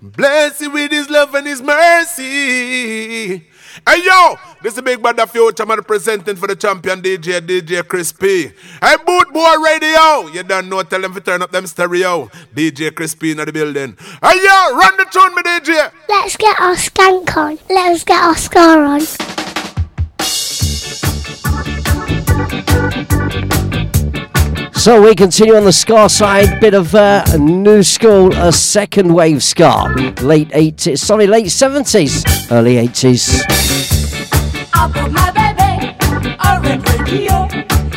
[0.00, 3.44] Bless you with his love and his mercy.
[3.86, 8.52] Hey yo, this is Big Brother Future man presenting for the champion DJ, DJ Crispy.
[8.82, 12.26] Hey Boot Boy Radio, you don't know, tell them to turn up them stereo.
[12.54, 13.96] DJ Crispy in the building.
[14.22, 15.92] Hey yo, run the tune, me DJ.
[16.08, 17.58] Let's get our skank on.
[17.68, 19.37] Let's get our ska on.
[24.78, 29.12] So we continue on the Ska side, bit of uh, a new school, a second
[29.12, 29.92] wave Ska,
[30.22, 33.42] late 80s, sorry, late 70s, early 80s.
[34.72, 37.48] I put my baby on red radio.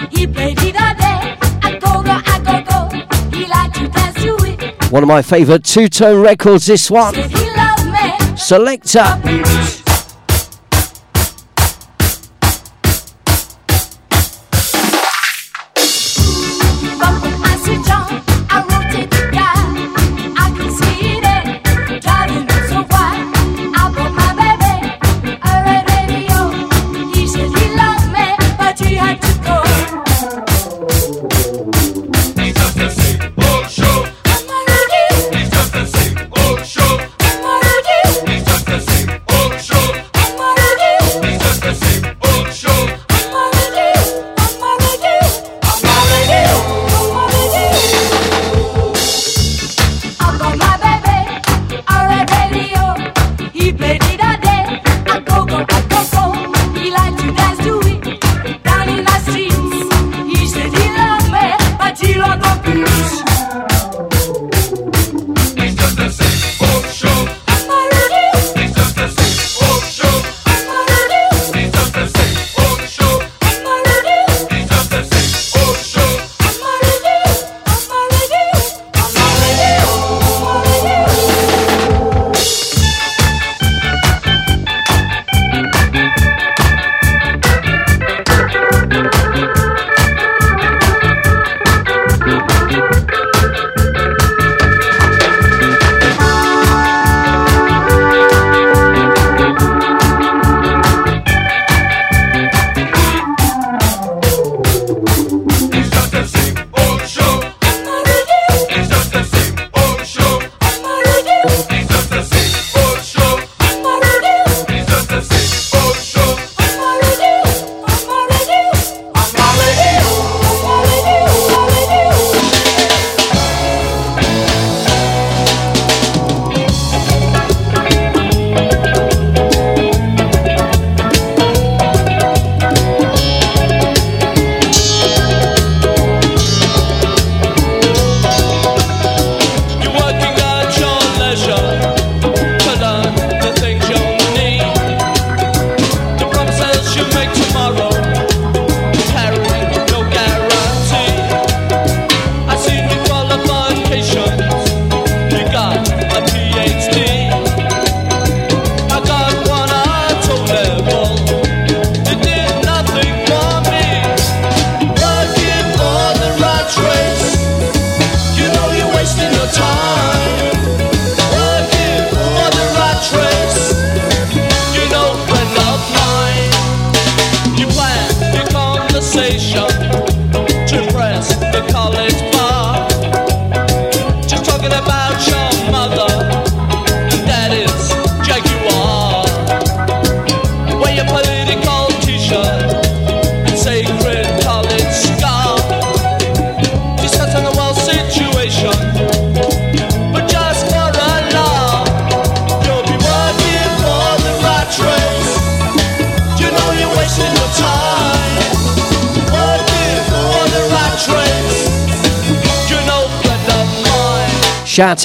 [0.09, 1.37] He played it all day.
[1.61, 3.37] I go go, I go go.
[3.37, 4.91] He like to dance to it.
[4.91, 7.13] One of my favourite two-tone records, this one.
[7.13, 8.17] Said he love me.
[8.35, 9.80] Selecter.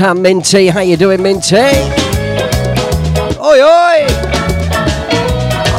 [0.00, 0.66] Out Minty.
[0.66, 1.56] How you doing, Minty?
[1.56, 1.62] Oi,
[3.62, 4.06] oi!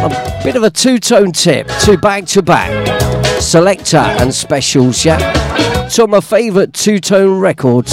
[0.02, 2.72] On a bit of a two-tone tip, two back-to-back.
[3.40, 5.20] Selecter and specials, yeah?
[5.90, 7.92] Two of my favourite two-tone records.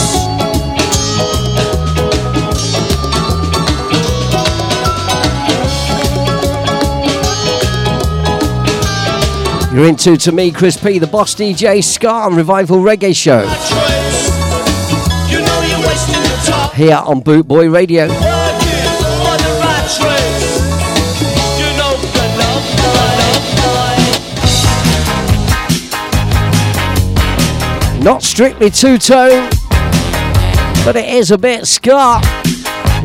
[9.74, 13.44] You're into to me, Crispy, the boss DJ, Ska and Revival Reggae Show.
[21.76, 22.96] Know friend of Radio.
[28.02, 29.48] Not strictly two tone,
[30.84, 32.20] but it is a bit ska.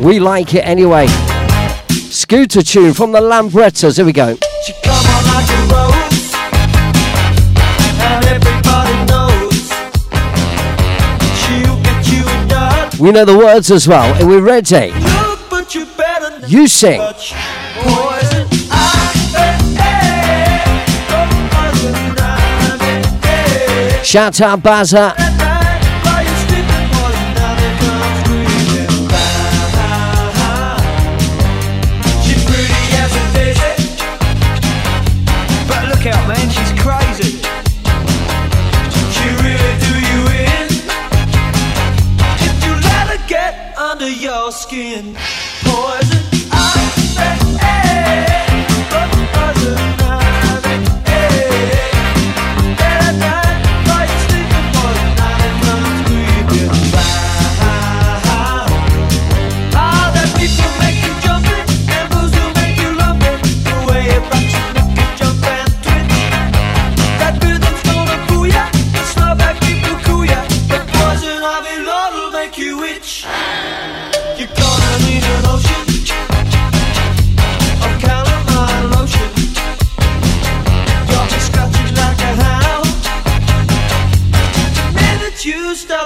[0.02, 1.06] We like it anyway.
[1.88, 3.96] Scooter tune from the Lambrettas.
[3.96, 4.36] Here we go.
[13.00, 14.92] We know the words as well, and we're ready.
[16.46, 17.00] You sing.
[17.00, 17.32] touch
[17.82, 18.46] poison.
[24.96, 25.29] I,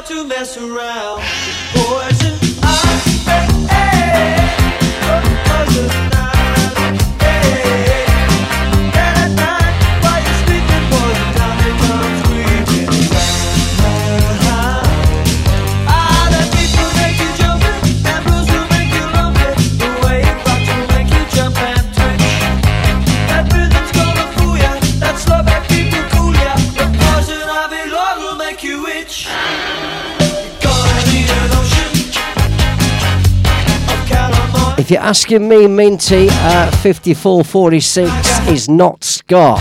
[0.07, 1.23] to mess around
[34.85, 39.57] If you're asking me, Minty, uh, 5446 is not ska.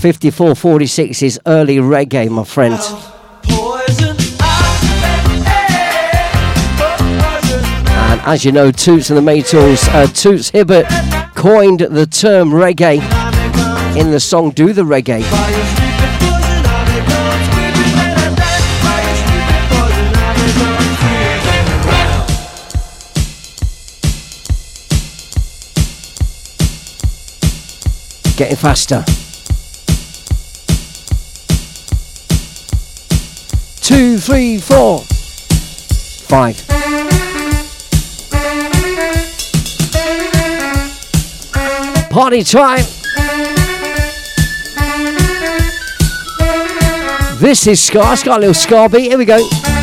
[0.00, 2.74] 5446 is early reggae, my friend.
[7.90, 10.86] And as you know, Toots and the Maytals, uh, Toots Hibbert
[11.34, 13.00] coined the term reggae
[13.96, 15.65] in the song Do the Reggae.
[28.36, 29.02] Getting faster.
[33.80, 34.98] Two, three, four,
[36.28, 36.62] five.
[42.10, 42.84] Party time.
[47.38, 48.00] This is Ska.
[48.00, 49.08] A little Ska beat.
[49.08, 49.75] Here we go.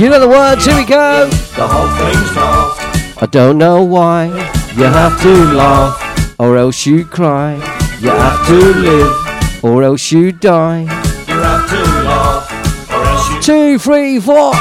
[0.00, 1.28] You know the words, here we go.
[1.28, 3.22] the whole thing's daft.
[3.22, 4.28] I don't know why
[4.74, 7.56] you have to laugh or else you cry.
[8.00, 10.80] You have to live or else you die.
[10.80, 14.54] You have to laugh, or else you Two, three, four.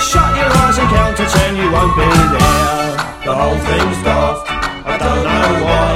[0.00, 2.90] Shut your eyes and count to ten, you won't be there.
[3.26, 4.46] The whole thing's daft.
[4.86, 5.92] I don't know why.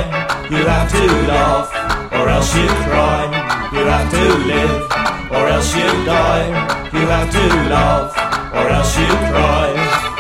[0.51, 1.69] You have to laugh,
[2.13, 3.21] or else you cry.
[3.73, 4.83] You have to live,
[5.31, 6.49] or else you die.
[6.93, 8.11] You have to laugh,
[8.55, 10.14] or else you cry.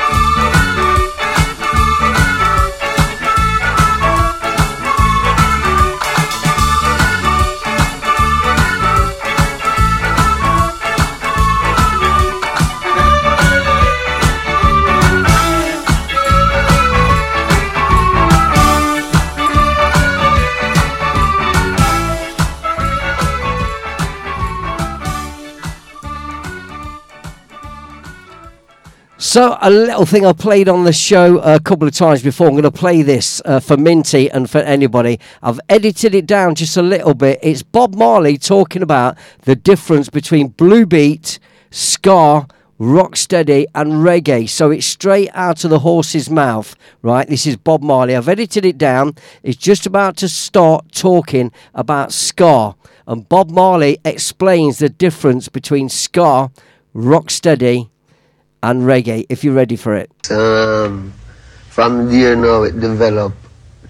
[29.34, 32.46] So, a little thing I played on the show a couple of times before.
[32.46, 35.18] I'm going to play this uh, for Minty and for anybody.
[35.42, 37.40] I've edited it down just a little bit.
[37.42, 41.40] It's Bob Marley talking about the difference between blue beat,
[41.72, 42.46] ska,
[42.78, 44.48] rocksteady, and reggae.
[44.48, 47.26] So, it's straight out of the horse's mouth, right?
[47.26, 48.14] This is Bob Marley.
[48.14, 49.16] I've edited it down.
[49.42, 52.76] It's just about to start talking about ska.
[53.08, 56.52] And Bob Marley explains the difference between ska,
[56.94, 57.88] rocksteady,
[58.64, 60.10] and reggae if you're ready for it.
[60.30, 61.12] Um,
[61.68, 63.36] from there now it developed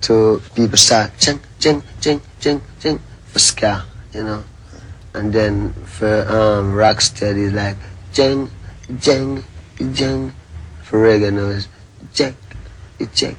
[0.03, 4.43] to people start ching, ching, ching, ching, ching for ska, you know.
[5.15, 7.77] And then for um, rocksteady it's like
[8.13, 8.51] jing,
[8.99, 9.45] jing,
[9.93, 10.33] jing.
[10.83, 11.69] For reggae now it's
[12.13, 12.35] check,
[12.99, 13.37] it check,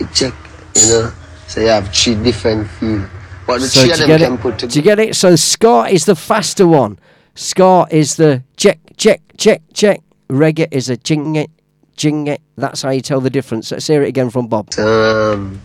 [0.00, 0.34] it check,
[0.74, 1.12] you know.
[1.48, 3.06] So you have three different feel.
[3.46, 4.40] But the So three of them can it?
[4.40, 5.16] put Do you get it?
[5.16, 6.98] So ska is the faster one.
[7.34, 10.00] Ska is the check, check, check, check.
[10.32, 11.50] Reggae is a jing it,
[11.94, 12.40] jing it.
[12.56, 13.70] That's how you tell the difference.
[13.70, 14.72] Let's hear it again from Bob.
[14.78, 15.60] Um,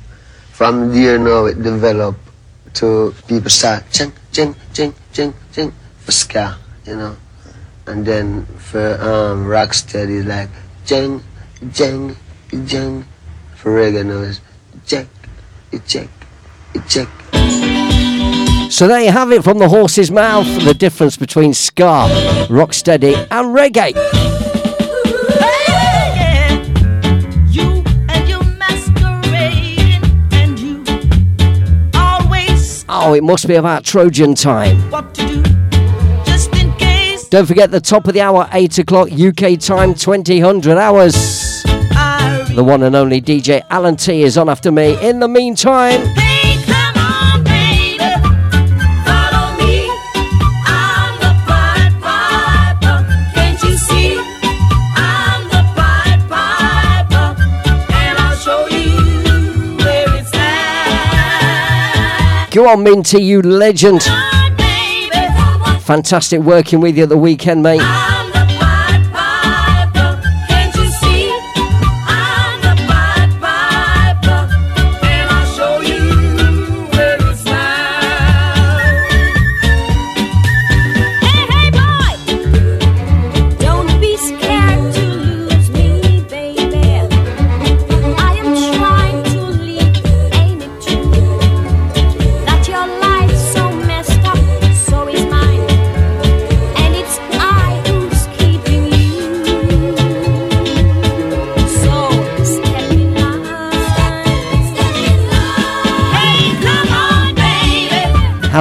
[0.51, 2.19] from there now it developed
[2.73, 7.15] to people start ching, ching, ching, ching, ching for ska, you know.
[7.85, 10.49] And then for um, rocksteady it's like
[10.85, 11.23] jing,
[11.71, 12.17] jing,
[12.65, 13.05] jing.
[13.55, 14.41] For reggae now it's
[14.85, 15.07] check,
[15.71, 16.09] it check,
[16.75, 17.07] it check.
[18.69, 20.45] So there you have it from the horse's mouth.
[20.65, 22.09] The difference between ska,
[22.49, 24.46] rocksteady, and reggae.
[32.99, 34.75] Oh, it must be about Trojan time.
[34.89, 35.43] what to do,
[36.25, 37.27] just in case.
[37.29, 41.13] Don't forget the top of the hour, 8 o'clock UK time, 2000 hours.
[41.63, 44.97] The one and only DJ Alan T is on after me.
[45.07, 46.36] In the meantime, Hey,
[62.51, 64.03] go on, Minty, you legend.
[65.81, 68.06] Fantastic working with you at the weekend, mate.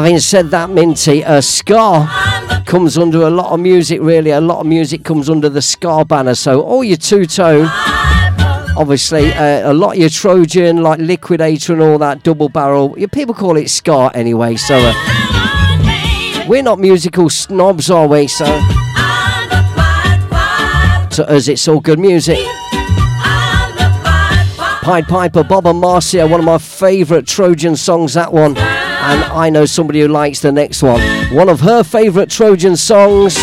[0.07, 2.07] Having said that, Minty, uh, ska
[2.65, 4.31] comes under a lot of music, really.
[4.31, 6.37] A lot of music comes under the ska banner.
[6.37, 7.67] So all your two tone,
[8.77, 12.95] obviously, uh, a lot of your Trojan, like Liquidator and all that double barrel.
[12.97, 14.55] Yeah, people call it ska anyway.
[14.55, 18.29] So uh, we're not musical snobs, are we?
[18.29, 18.45] So
[21.17, 22.39] to us, it's all good music.
[24.85, 28.55] Pied Piper, Bob and Marcia, one of my favourite Trojan songs, that one.
[29.09, 31.01] And I know somebody who likes the next one.
[31.33, 33.39] One of her favourite Trojan songs.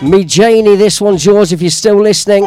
[0.00, 2.44] Me Janie, this one's yours if you're still listening.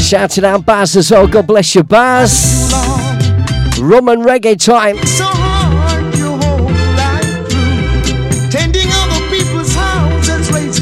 [0.00, 1.28] Shouting out Baz as well.
[1.28, 2.85] God bless you, Baz.
[3.86, 4.96] Roman reggae time.
[5.06, 6.16] So hard,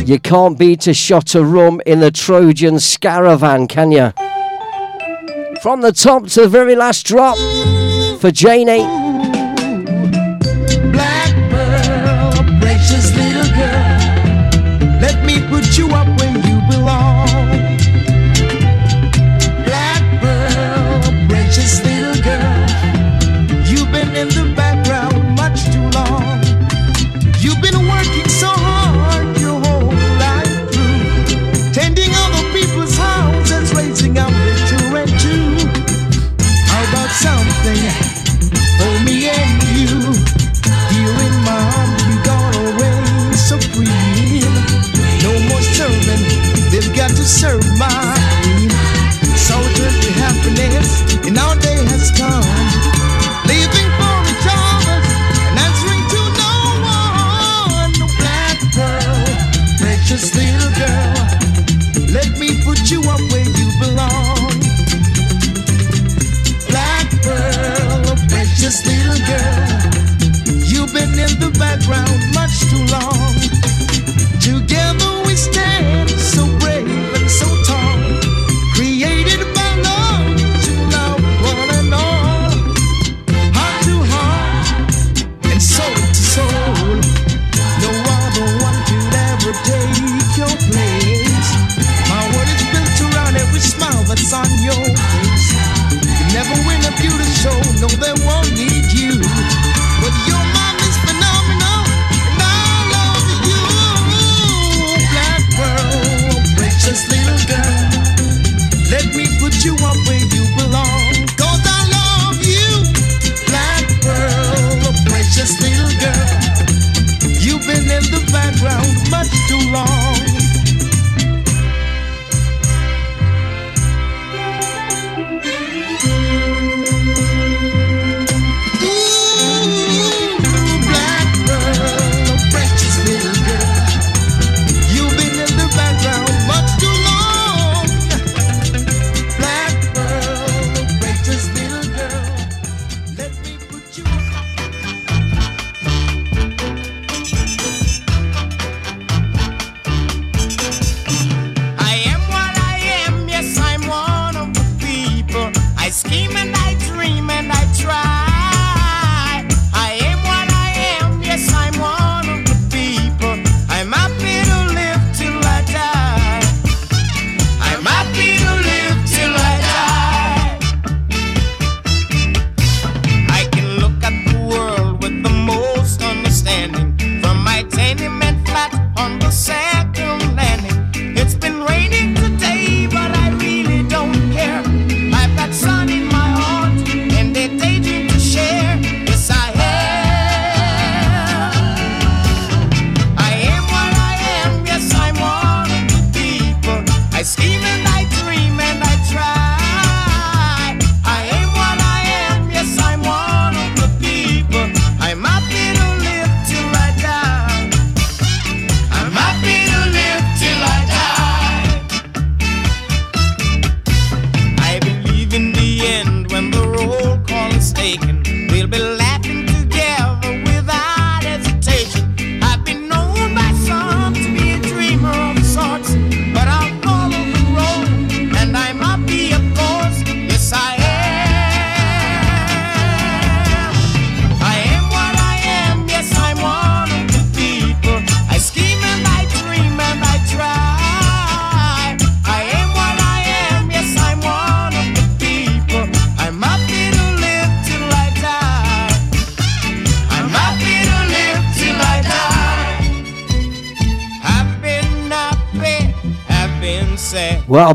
[0.08, 4.12] you can't beat a shot of rum in the Trojan caravan, can you?
[5.62, 7.36] From the top to the very last drop
[8.20, 9.03] for Janie.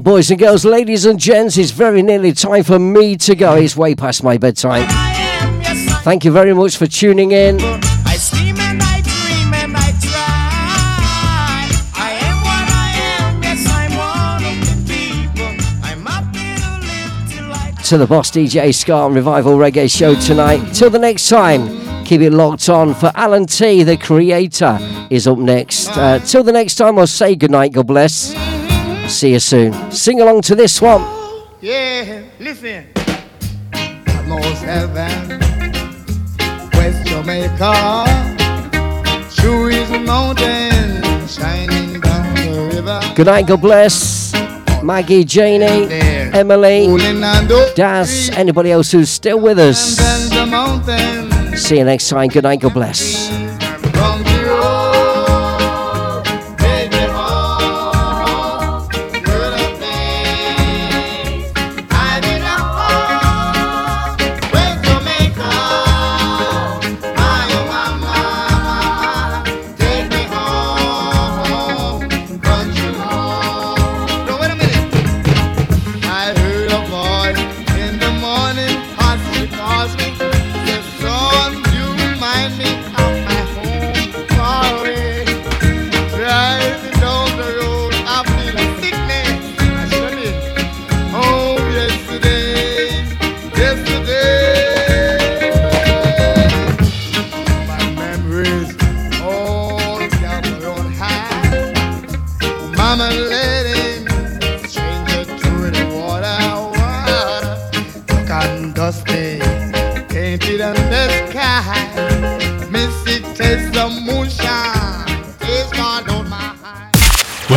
[0.10, 3.54] boys and girls, ladies and gents, it's very nearly time for me to go.
[3.54, 4.88] It's way past my bedtime.
[6.02, 7.60] Thank you very much for tuning in.
[17.90, 20.74] to the boss DJ Ska and Revival Reggae show tonight.
[20.74, 24.80] Till the next time, keep it locked on for Alan T, the creator,
[25.12, 25.90] is up next.
[25.90, 28.49] Uh, till the next time, I'll say goodnight, God bless.
[29.10, 29.74] See you soon.
[29.92, 31.02] Sing along to this one.
[31.62, 32.86] Yeah, listen.
[36.74, 38.06] West Jamaica,
[39.36, 43.02] true is mountain, shining down the river.
[43.16, 44.32] Good night, God bless.
[44.84, 45.92] Maggie, Janie.
[46.32, 46.88] Emily,
[47.76, 49.98] Daz, anybody else who's still with us.
[51.60, 52.30] See you next time.
[52.30, 53.28] Good night, God bless.